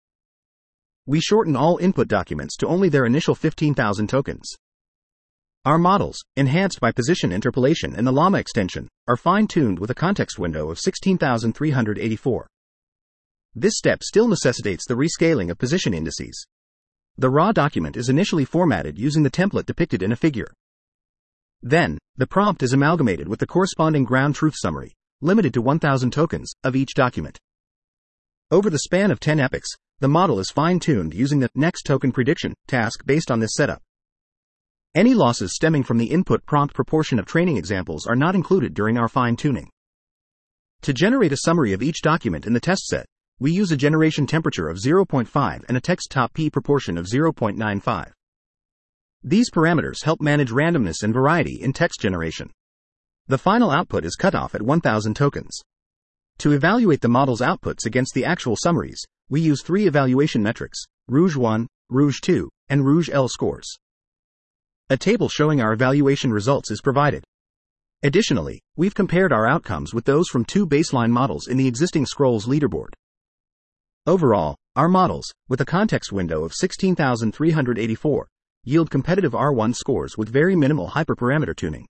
We 1.04 1.20
shorten 1.20 1.56
all 1.56 1.78
input 1.78 2.08
documents 2.08 2.56
to 2.58 2.68
only 2.68 2.88
their 2.88 3.04
initial 3.04 3.34
15,000 3.34 4.08
tokens. 4.08 4.50
Our 5.64 5.78
models, 5.78 6.18
enhanced 6.34 6.80
by 6.80 6.90
position 6.90 7.30
interpolation 7.30 7.94
and 7.94 8.04
the 8.04 8.10
Llama 8.10 8.38
extension, 8.38 8.88
are 9.06 9.16
fine 9.16 9.46
tuned 9.46 9.78
with 9.78 9.90
a 9.90 9.94
context 9.94 10.36
window 10.36 10.70
of 10.70 10.80
16,384. 10.80 12.46
This 13.54 13.74
step 13.76 14.02
still 14.02 14.26
necessitates 14.26 14.84
the 14.84 14.96
rescaling 14.96 15.52
of 15.52 15.58
position 15.58 15.94
indices. 15.94 16.48
The 17.16 17.30
raw 17.30 17.52
document 17.52 17.96
is 17.96 18.08
initially 18.08 18.44
formatted 18.44 18.98
using 18.98 19.22
the 19.22 19.30
template 19.30 19.66
depicted 19.66 20.02
in 20.02 20.10
a 20.10 20.16
figure. 20.16 20.52
Then, 21.62 21.96
the 22.16 22.26
prompt 22.26 22.64
is 22.64 22.72
amalgamated 22.72 23.28
with 23.28 23.38
the 23.38 23.46
corresponding 23.46 24.02
ground 24.02 24.34
truth 24.34 24.54
summary, 24.56 24.94
limited 25.20 25.54
to 25.54 25.62
1,000 25.62 26.10
tokens, 26.10 26.52
of 26.64 26.74
each 26.74 26.94
document. 26.94 27.38
Over 28.50 28.68
the 28.68 28.80
span 28.80 29.12
of 29.12 29.20
10 29.20 29.38
epochs, 29.38 29.70
the 30.00 30.08
model 30.08 30.40
is 30.40 30.50
fine 30.50 30.80
tuned 30.80 31.14
using 31.14 31.38
the 31.38 31.50
next 31.54 31.82
token 31.82 32.10
prediction 32.10 32.52
task 32.66 33.06
based 33.06 33.30
on 33.30 33.38
this 33.38 33.54
setup. 33.54 33.80
Any 34.94 35.14
losses 35.14 35.54
stemming 35.54 35.84
from 35.84 35.96
the 35.96 36.10
input 36.10 36.44
prompt 36.44 36.74
proportion 36.74 37.18
of 37.18 37.24
training 37.24 37.56
examples 37.56 38.06
are 38.06 38.14
not 38.14 38.34
included 38.34 38.74
during 38.74 38.98
our 38.98 39.08
fine 39.08 39.36
tuning. 39.36 39.70
To 40.82 40.92
generate 40.92 41.32
a 41.32 41.38
summary 41.44 41.72
of 41.72 41.82
each 41.82 42.02
document 42.02 42.46
in 42.46 42.52
the 42.52 42.60
test 42.60 42.86
set, 42.88 43.06
we 43.40 43.52
use 43.52 43.72
a 43.72 43.76
generation 43.76 44.26
temperature 44.26 44.68
of 44.68 44.76
0.5 44.76 45.64
and 45.66 45.76
a 45.78 45.80
text 45.80 46.10
top 46.10 46.34
p 46.34 46.50
proportion 46.50 46.98
of 46.98 47.06
0.95. 47.06 48.12
These 49.24 49.50
parameters 49.50 50.04
help 50.04 50.20
manage 50.20 50.50
randomness 50.50 51.02
and 51.02 51.14
variety 51.14 51.58
in 51.62 51.72
text 51.72 51.98
generation. 51.98 52.50
The 53.28 53.38
final 53.38 53.70
output 53.70 54.04
is 54.04 54.14
cut 54.14 54.34
off 54.34 54.54
at 54.54 54.60
1000 54.60 55.14
tokens. 55.14 55.58
To 56.38 56.52
evaluate 56.52 57.00
the 57.00 57.08
model's 57.08 57.40
outputs 57.40 57.86
against 57.86 58.12
the 58.12 58.26
actual 58.26 58.56
summaries, 58.62 59.02
we 59.30 59.40
use 59.40 59.62
three 59.62 59.86
evaluation 59.86 60.42
metrics 60.42 60.84
Rouge 61.08 61.36
1, 61.36 61.66
Rouge 61.88 62.20
2, 62.20 62.50
and 62.68 62.84
Rouge 62.84 63.08
L 63.10 63.28
scores. 63.28 63.78
A 64.92 64.96
table 64.98 65.30
showing 65.30 65.62
our 65.62 65.72
evaluation 65.72 66.30
results 66.34 66.70
is 66.70 66.82
provided. 66.82 67.24
Additionally, 68.02 68.60
we've 68.76 68.94
compared 68.94 69.32
our 69.32 69.46
outcomes 69.46 69.94
with 69.94 70.04
those 70.04 70.28
from 70.28 70.44
two 70.44 70.66
baseline 70.66 71.08
models 71.08 71.46
in 71.46 71.56
the 71.56 71.66
existing 71.66 72.04
Scrolls 72.04 72.44
leaderboard. 72.44 72.90
Overall, 74.06 74.54
our 74.76 74.88
models, 74.88 75.32
with 75.48 75.62
a 75.62 75.64
context 75.64 76.12
window 76.12 76.44
of 76.44 76.52
16,384, 76.52 78.28
yield 78.64 78.90
competitive 78.90 79.32
R1 79.32 79.74
scores 79.74 80.18
with 80.18 80.28
very 80.28 80.54
minimal 80.54 80.88
hyperparameter 80.88 81.56
tuning. 81.56 81.86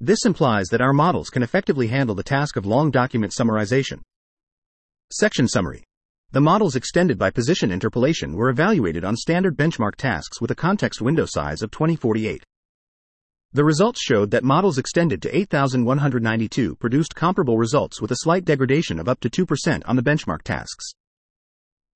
This 0.00 0.24
implies 0.24 0.66
that 0.70 0.80
our 0.80 0.92
models 0.92 1.30
can 1.30 1.44
effectively 1.44 1.86
handle 1.86 2.16
the 2.16 2.24
task 2.24 2.56
of 2.56 2.66
long 2.66 2.90
document 2.90 3.32
summarization. 3.38 4.00
Section 5.12 5.46
Summary 5.46 5.84
the 6.34 6.40
models 6.40 6.74
extended 6.74 7.16
by 7.16 7.30
position 7.30 7.70
interpolation 7.70 8.34
were 8.34 8.48
evaluated 8.48 9.04
on 9.04 9.14
standard 9.14 9.56
benchmark 9.56 9.94
tasks 9.94 10.40
with 10.40 10.50
a 10.50 10.54
context 10.56 11.00
window 11.00 11.24
size 11.24 11.62
of 11.62 11.70
2048. 11.70 12.42
The 13.52 13.62
results 13.62 14.02
showed 14.02 14.32
that 14.32 14.42
models 14.42 14.76
extended 14.76 15.22
to 15.22 15.36
8,192 15.36 16.74
produced 16.74 17.14
comparable 17.14 17.56
results 17.56 18.00
with 18.00 18.10
a 18.10 18.16
slight 18.16 18.44
degradation 18.44 18.98
of 18.98 19.08
up 19.08 19.20
to 19.20 19.30
2% 19.30 19.82
on 19.86 19.94
the 19.94 20.02
benchmark 20.02 20.42
tasks. 20.42 20.90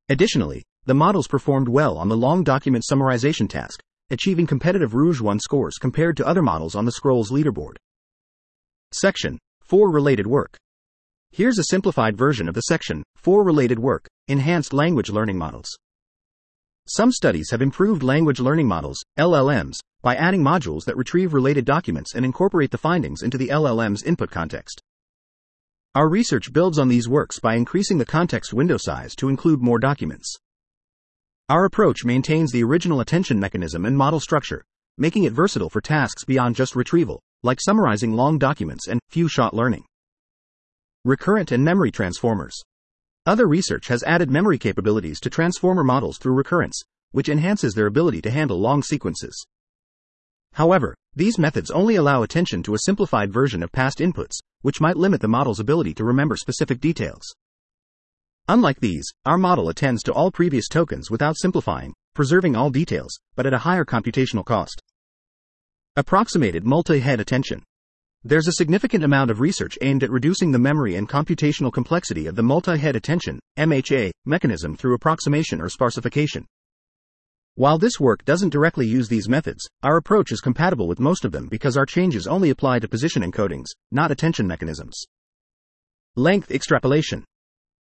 Additionally, 0.09 0.63
the 0.87 0.95
models 0.95 1.27
performed 1.27 1.67
well 1.67 1.99
on 1.99 2.09
the 2.09 2.17
long 2.17 2.45
document 2.45 2.85
summarization 2.89 3.49
task, 3.49 3.81
achieving 4.11 4.47
competitive 4.47 4.95
Rouge 4.95 5.21
1 5.21 5.41
scores 5.41 5.79
compared 5.79 6.17
to 6.17 6.27
other 6.29 6.43
models 6.43 6.77
on 6.77 6.85
the 6.85 6.93
Scrolls 6.93 7.33
leaderboard. 7.33 7.75
Section 8.93 9.37
4 9.65 9.91
Related 9.91 10.29
Work 10.29 10.57
Here's 11.31 11.59
a 11.59 11.65
simplified 11.65 12.17
version 12.17 12.49
of 12.49 12.55
the 12.55 12.63
section 12.63 13.05
4 13.17 13.45
Related 13.45 13.79
Work 13.79 14.09
Enhanced 14.29 14.73
Language 14.73 15.11
Learning 15.11 15.37
Models. 15.37 15.69
Some 16.89 17.13
studies 17.13 17.51
have 17.51 17.61
improved 17.61 18.03
language 18.03 18.41
learning 18.41 18.67
models, 18.67 19.05
LLMs, 19.19 19.77
by 20.01 20.17
adding 20.17 20.43
modules 20.43 20.85
that 20.87 20.97
retrieve 20.97 21.35
related 21.35 21.67
documents 21.67 22.15
and 22.15 22.25
incorporate 22.25 22.71
the 22.71 22.79
findings 22.79 23.23
into 23.23 23.37
the 23.37 23.49
LLM's 23.49 24.03
input 24.03 24.31
context. 24.31 24.83
Our 25.95 26.09
research 26.09 26.53
builds 26.53 26.79
on 26.79 26.89
these 26.89 27.09
works 27.09 27.39
by 27.39 27.57
increasing 27.57 27.99
the 27.99 28.07
context 28.07 28.55
window 28.55 28.79
size 28.79 29.15
to 29.17 29.29
include 29.29 29.61
more 29.61 29.79
documents. 29.79 30.35
Our 31.51 31.67
approach 31.67 32.05
maintains 32.07 32.53
the 32.53 32.65
original 32.65 33.01
attention 33.01 33.39
mechanism 33.39 33.85
and 33.85 33.97
model 33.97 34.19
structure, 34.19 34.65
making 34.97 35.25
it 35.25 35.35
versatile 35.35 35.71
for 35.71 35.83
tasks 35.83 36.25
beyond 36.25 36.57
just 36.57 36.75
retrieval, 36.75 37.21
like 37.43 37.61
summarizing 37.61 38.15
long 38.15 38.39
documents 38.39 38.89
and 38.89 38.99
few 39.11 39.29
shot 39.29 39.53
learning. 39.55 39.85
Recurrent 41.05 41.53
and 41.53 41.65
memory 41.65 41.91
transformers. 41.93 42.61
Other 43.25 43.47
research 43.47 43.87
has 43.89 44.03
added 44.03 44.31
memory 44.31 44.59
capabilities 44.59 45.21
to 45.21 45.31
transformer 45.31 45.85
models 45.85 46.19
through 46.19 46.35
recurrence, 46.35 46.83
which 47.13 47.29
enhances 47.29 47.75
their 47.75 47.87
ability 47.87 48.21
to 48.23 48.31
handle 48.31 48.59
long 48.59 48.83
sequences. 48.83 49.47
However, 50.55 50.97
these 51.15 51.39
methods 51.39 51.71
only 51.71 51.95
allow 51.95 52.23
attention 52.23 52.63
to 52.65 52.75
a 52.75 52.81
simplified 52.81 53.33
version 53.33 53.63
of 53.63 53.71
past 53.71 53.99
inputs, 53.99 54.39
which 54.63 54.81
might 54.81 54.97
limit 54.97 55.21
the 55.21 55.29
model's 55.29 55.61
ability 55.61 55.95
to 55.95 56.05
remember 56.05 56.37
specific 56.37 56.81
details. 56.81 57.23
Unlike 58.49 58.81
these, 58.81 59.07
our 59.25 59.39
model 59.39 59.69
attends 59.69 60.03
to 60.03 60.13
all 60.13 60.33
previous 60.33 60.69
tokens 60.69 61.11
without 61.11 61.37
simplifying, 61.37 61.95
preserving 62.15 62.57
all 62.57 62.71
details, 62.71 63.17
but 63.37 63.47
at 63.47 63.55
a 63.55 63.59
higher 63.59 63.85
computational 63.85 64.45
cost. 64.45 64.83
Approximated 65.97 66.65
multi-head 66.65 67.21
attention. 67.21 67.63
There's 68.25 68.49
a 68.49 68.53
significant 68.53 69.05
amount 69.05 69.31
of 69.31 69.39
research 69.39 69.79
aimed 69.81 70.03
at 70.03 70.11
reducing 70.11 70.51
the 70.51 70.59
memory 70.59 70.97
and 70.97 71.09
computational 71.09 71.73
complexity 71.73 72.27
of 72.27 72.35
the 72.35 72.43
multi-head 72.43 72.97
attention 72.97 73.39
MHA 73.57 74.11
mechanism 74.27 74.77
through 74.77 74.95
approximation 74.95 75.61
or 75.61 75.69
sparsification. 75.69 76.45
While 77.55 77.79
this 77.79 78.01
work 78.01 78.25
doesn't 78.25 78.51
directly 78.51 78.89
use 78.89 79.09
these 79.09 79.29
methods, 79.29 79.69
our 79.85 79.97
approach 79.97 80.33
is 80.33 80.41
compatible 80.41 80.89
with 80.89 80.99
most 80.99 81.25
of 81.25 81.31
them 81.31 81.47
because 81.49 81.77
our 81.77 81.87
changes 81.87 82.27
only 82.27 82.51
apply 82.51 82.81
to 82.81 82.89
position 82.89 83.23
encodings, 83.23 83.67
not 83.93 84.11
attention 84.11 84.49
mechanisms. 84.49 85.05
Length 86.17 86.51
extrapolation. 86.51 87.25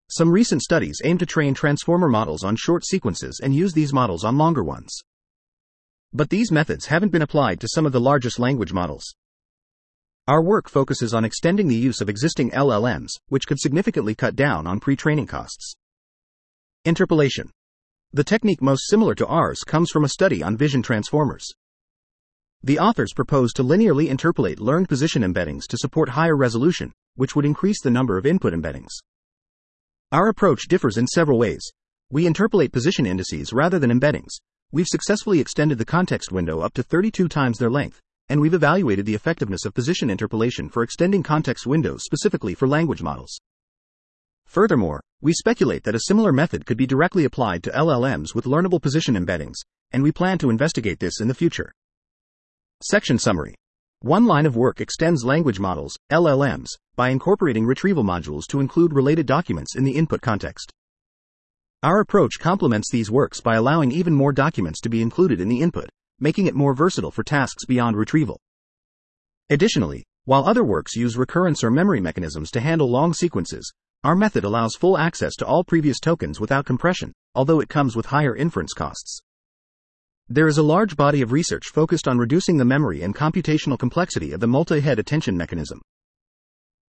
Some 0.08 0.30
recent 0.30 0.62
studies 0.62 1.00
aim 1.04 1.18
to 1.18 1.26
train 1.26 1.52
transformer 1.52 2.08
models 2.08 2.44
on 2.44 2.54
short 2.54 2.84
sequences 2.84 3.40
and 3.42 3.56
use 3.56 3.72
these 3.72 3.92
models 3.92 4.22
on 4.24 4.38
longer 4.38 4.62
ones. 4.62 5.00
But 6.12 6.30
these 6.30 6.52
methods 6.52 6.86
haven't 6.86 7.10
been 7.10 7.22
applied 7.22 7.60
to 7.60 7.68
some 7.68 7.86
of 7.86 7.92
the 7.92 8.00
largest 8.00 8.38
language 8.38 8.72
models. 8.72 9.14
Our 10.28 10.42
work 10.42 10.68
focuses 10.68 11.14
on 11.14 11.24
extending 11.24 11.68
the 11.68 11.74
use 11.74 12.02
of 12.02 12.10
existing 12.10 12.50
LLMs, 12.50 13.08
which 13.28 13.46
could 13.46 13.58
significantly 13.58 14.14
cut 14.14 14.36
down 14.36 14.66
on 14.66 14.78
pre 14.78 14.94
training 14.94 15.26
costs. 15.26 15.74
Interpolation. 16.84 17.50
The 18.12 18.24
technique 18.24 18.60
most 18.60 18.90
similar 18.90 19.14
to 19.14 19.26
ours 19.26 19.60
comes 19.60 19.90
from 19.90 20.04
a 20.04 20.08
study 20.10 20.42
on 20.42 20.54
vision 20.54 20.82
transformers. 20.82 21.46
The 22.62 22.78
authors 22.78 23.14
propose 23.16 23.54
to 23.54 23.62
linearly 23.62 24.10
interpolate 24.10 24.60
learned 24.60 24.90
position 24.90 25.22
embeddings 25.22 25.66
to 25.68 25.78
support 25.78 26.10
higher 26.10 26.36
resolution, 26.36 26.92
which 27.14 27.34
would 27.34 27.46
increase 27.46 27.80
the 27.80 27.90
number 27.90 28.18
of 28.18 28.26
input 28.26 28.52
embeddings. 28.52 28.92
Our 30.12 30.28
approach 30.28 30.68
differs 30.68 30.98
in 30.98 31.06
several 31.06 31.38
ways. 31.38 31.72
We 32.10 32.26
interpolate 32.26 32.72
position 32.72 33.06
indices 33.06 33.54
rather 33.54 33.78
than 33.78 33.90
embeddings. 33.90 34.36
We've 34.72 34.86
successfully 34.86 35.40
extended 35.40 35.78
the 35.78 35.86
context 35.86 36.30
window 36.30 36.60
up 36.60 36.74
to 36.74 36.82
32 36.82 37.28
times 37.28 37.56
their 37.56 37.70
length, 37.70 38.02
and 38.28 38.40
we've 38.40 38.54
evaluated 38.54 39.06
the 39.06 39.14
effectiveness 39.14 39.64
of 39.64 39.74
position 39.74 40.10
interpolation 40.10 40.68
for 40.68 40.82
extending 40.82 41.22
context 41.22 41.66
windows 41.66 42.04
specifically 42.04 42.54
for 42.54 42.68
language 42.68 43.02
models. 43.02 43.38
Furthermore, 44.46 45.00
we 45.20 45.32
speculate 45.32 45.84
that 45.84 45.94
a 45.94 46.00
similar 46.06 46.32
method 46.32 46.64
could 46.64 46.76
be 46.76 46.86
directly 46.86 47.24
applied 47.24 47.62
to 47.62 47.70
LLMs 47.70 48.34
with 48.34 48.44
learnable 48.44 48.80
position 48.80 49.14
embeddings, 49.14 49.56
and 49.92 50.02
we 50.02 50.12
plan 50.12 50.38
to 50.38 50.50
investigate 50.50 51.00
this 51.00 51.20
in 51.20 51.28
the 51.28 51.34
future. 51.34 51.72
Section 52.82 53.18
Summary 53.18 53.54
One 54.00 54.26
line 54.26 54.46
of 54.46 54.56
work 54.56 54.80
extends 54.80 55.24
language 55.24 55.58
models, 55.58 55.96
LLMs, 56.10 56.68
by 56.96 57.10
incorporating 57.10 57.66
retrieval 57.66 58.04
modules 58.04 58.46
to 58.48 58.60
include 58.60 58.92
related 58.92 59.26
documents 59.26 59.76
in 59.76 59.84
the 59.84 59.96
input 59.96 60.20
context. 60.20 60.72
Our 61.82 62.00
approach 62.00 62.38
complements 62.38 62.90
these 62.90 63.10
works 63.10 63.40
by 63.40 63.56
allowing 63.56 63.92
even 63.92 64.14
more 64.14 64.32
documents 64.32 64.80
to 64.80 64.88
be 64.88 65.02
included 65.02 65.40
in 65.40 65.48
the 65.48 65.60
input, 65.60 65.88
making 66.20 66.46
it 66.46 66.54
more 66.54 66.74
versatile 66.74 67.10
for 67.10 67.22
tasks 67.22 67.64
beyond 67.64 67.96
retrieval. 67.96 68.40
Additionally, 69.50 70.04
while 70.24 70.44
other 70.44 70.64
works 70.64 70.94
use 70.94 71.16
recurrence 71.16 71.64
or 71.64 71.70
memory 71.70 72.00
mechanisms 72.00 72.50
to 72.50 72.60
handle 72.60 72.90
long 72.90 73.14
sequences, 73.14 73.72
our 74.04 74.14
method 74.14 74.44
allows 74.44 74.76
full 74.76 74.98
access 74.98 75.34
to 75.36 75.46
all 75.46 75.64
previous 75.64 75.98
tokens 75.98 76.38
without 76.38 76.66
compression, 76.66 77.12
although 77.34 77.60
it 77.60 77.68
comes 77.68 77.96
with 77.96 78.06
higher 78.06 78.36
inference 78.36 78.72
costs. 78.72 79.20
There 80.28 80.46
is 80.46 80.58
a 80.58 80.62
large 80.62 80.96
body 80.96 81.22
of 81.22 81.32
research 81.32 81.68
focused 81.72 82.06
on 82.06 82.18
reducing 82.18 82.58
the 82.58 82.64
memory 82.64 83.02
and 83.02 83.14
computational 83.14 83.78
complexity 83.78 84.32
of 84.32 84.40
the 84.40 84.46
multi-head 84.46 84.98
attention 84.98 85.36
mechanism. 85.36 85.80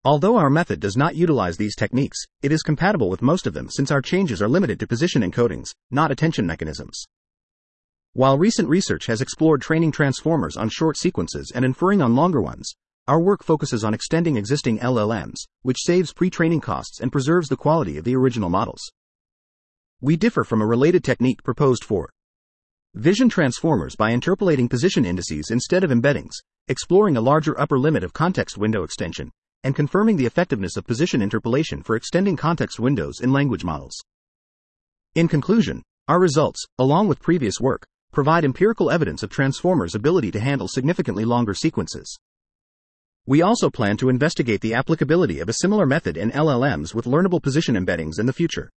Although 0.05 0.37
our 0.37 0.51
method 0.51 0.81
does 0.81 0.97
not 0.97 1.15
utilize 1.15 1.57
these 1.57 1.77
techniques, 1.77 2.19
it 2.43 2.51
is 2.51 2.63
compatible 2.63 3.09
with 3.09 3.23
most 3.23 3.47
of 3.47 3.55
them 3.55 3.71
since 3.71 3.91
our 3.91 4.03
changes 4.03 4.43
are 4.43 4.49
limited 4.49 4.81
to 4.81 4.87
position 4.87 5.23
encodings, 5.23 5.71
not 5.91 6.11
attention 6.11 6.47
mechanisms. 6.47 7.05
While 8.15 8.39
recent 8.39 8.69
research 8.69 9.07
has 9.07 9.21
explored 9.21 9.63
training 9.63 9.93
transformers 9.93 10.57
on 10.57 10.71
short 10.71 10.97
sequences 10.97 11.53
and 11.55 11.65
inferring 11.65 12.03
on 12.03 12.17
longer 12.17 12.41
ones, 12.41 12.75
our 13.07 13.21
work 13.21 13.45
focuses 13.45 13.85
on 13.85 13.95
extending 13.95 14.37
existing 14.37 14.79
LLMs, 14.81 15.37
which 15.63 15.85
saves 15.85 16.13
pre 16.13 16.29
training 16.29 16.61
costs 16.61 17.01
and 17.01 17.13
preserves 17.13 17.49
the 17.49 17.57
quality 17.57 17.97
of 17.97 18.05
the 18.05 18.17
original 18.17 18.51
models. 18.51 18.81
We 20.01 20.17
differ 20.17 20.43
from 20.43 20.61
a 20.61 20.67
related 20.67 21.05
technique 21.05 21.43
proposed 21.45 21.85
for 21.85 22.11
vision 22.95 23.29
transformers 23.29 23.95
by 23.95 24.11
interpolating 24.11 24.69
position 24.69 25.05
indices 25.05 25.51
instead 25.51 25.85
of 25.85 25.91
embeddings, 25.91 26.35
exploring 26.67 27.17
a 27.17 27.21
larger 27.21 27.59
upper 27.61 27.79
limit 27.79 28.03
of 28.03 28.13
context 28.15 28.59
window 28.59 28.83
extension, 28.83 29.31
and 29.63 29.77
confirming 29.77 30.17
the 30.17 30.27
effectiveness 30.27 30.77
of 30.77 30.87
position 30.87 31.23
interpolation 31.23 31.83
for 31.83 31.95
extending 31.95 32.37
context 32.37 32.81
windows 32.81 33.21
in 33.21 33.33
language 33.33 33.65
models. 33.65 33.95
In 35.15 35.29
conclusion, 35.29 35.83
our 36.09 36.19
results, 36.19 36.65
along 36.79 37.07
with 37.07 37.21
previous 37.21 37.61
work, 37.61 37.87
provide 38.19 38.45
empirical 38.45 38.91
evidence 38.91 39.23
of 39.23 39.31
transformers' 39.31 39.95
ability 39.95 40.33
to 40.33 40.41
handle 40.41 40.67
significantly 40.67 41.25
longer 41.25 41.55
sequences. 41.55 42.19
We 43.29 43.43
also 43.43 43.71
plan 43.71 43.97
to 43.99 44.09
investigate 44.09 44.61
the 44.61 44.75
applicability 44.75 45.39
of 45.39 45.49
a 45.49 45.53
similar 45.53 45.87
method 45.87 46.17
in 46.17 46.33
LLMs 46.33 46.97
with 46.97 47.05
learnable 47.05 47.41
position 47.41 47.77
embeddings 47.77 48.19
in 48.19 48.27
the 48.27 48.33
future. 48.33 48.71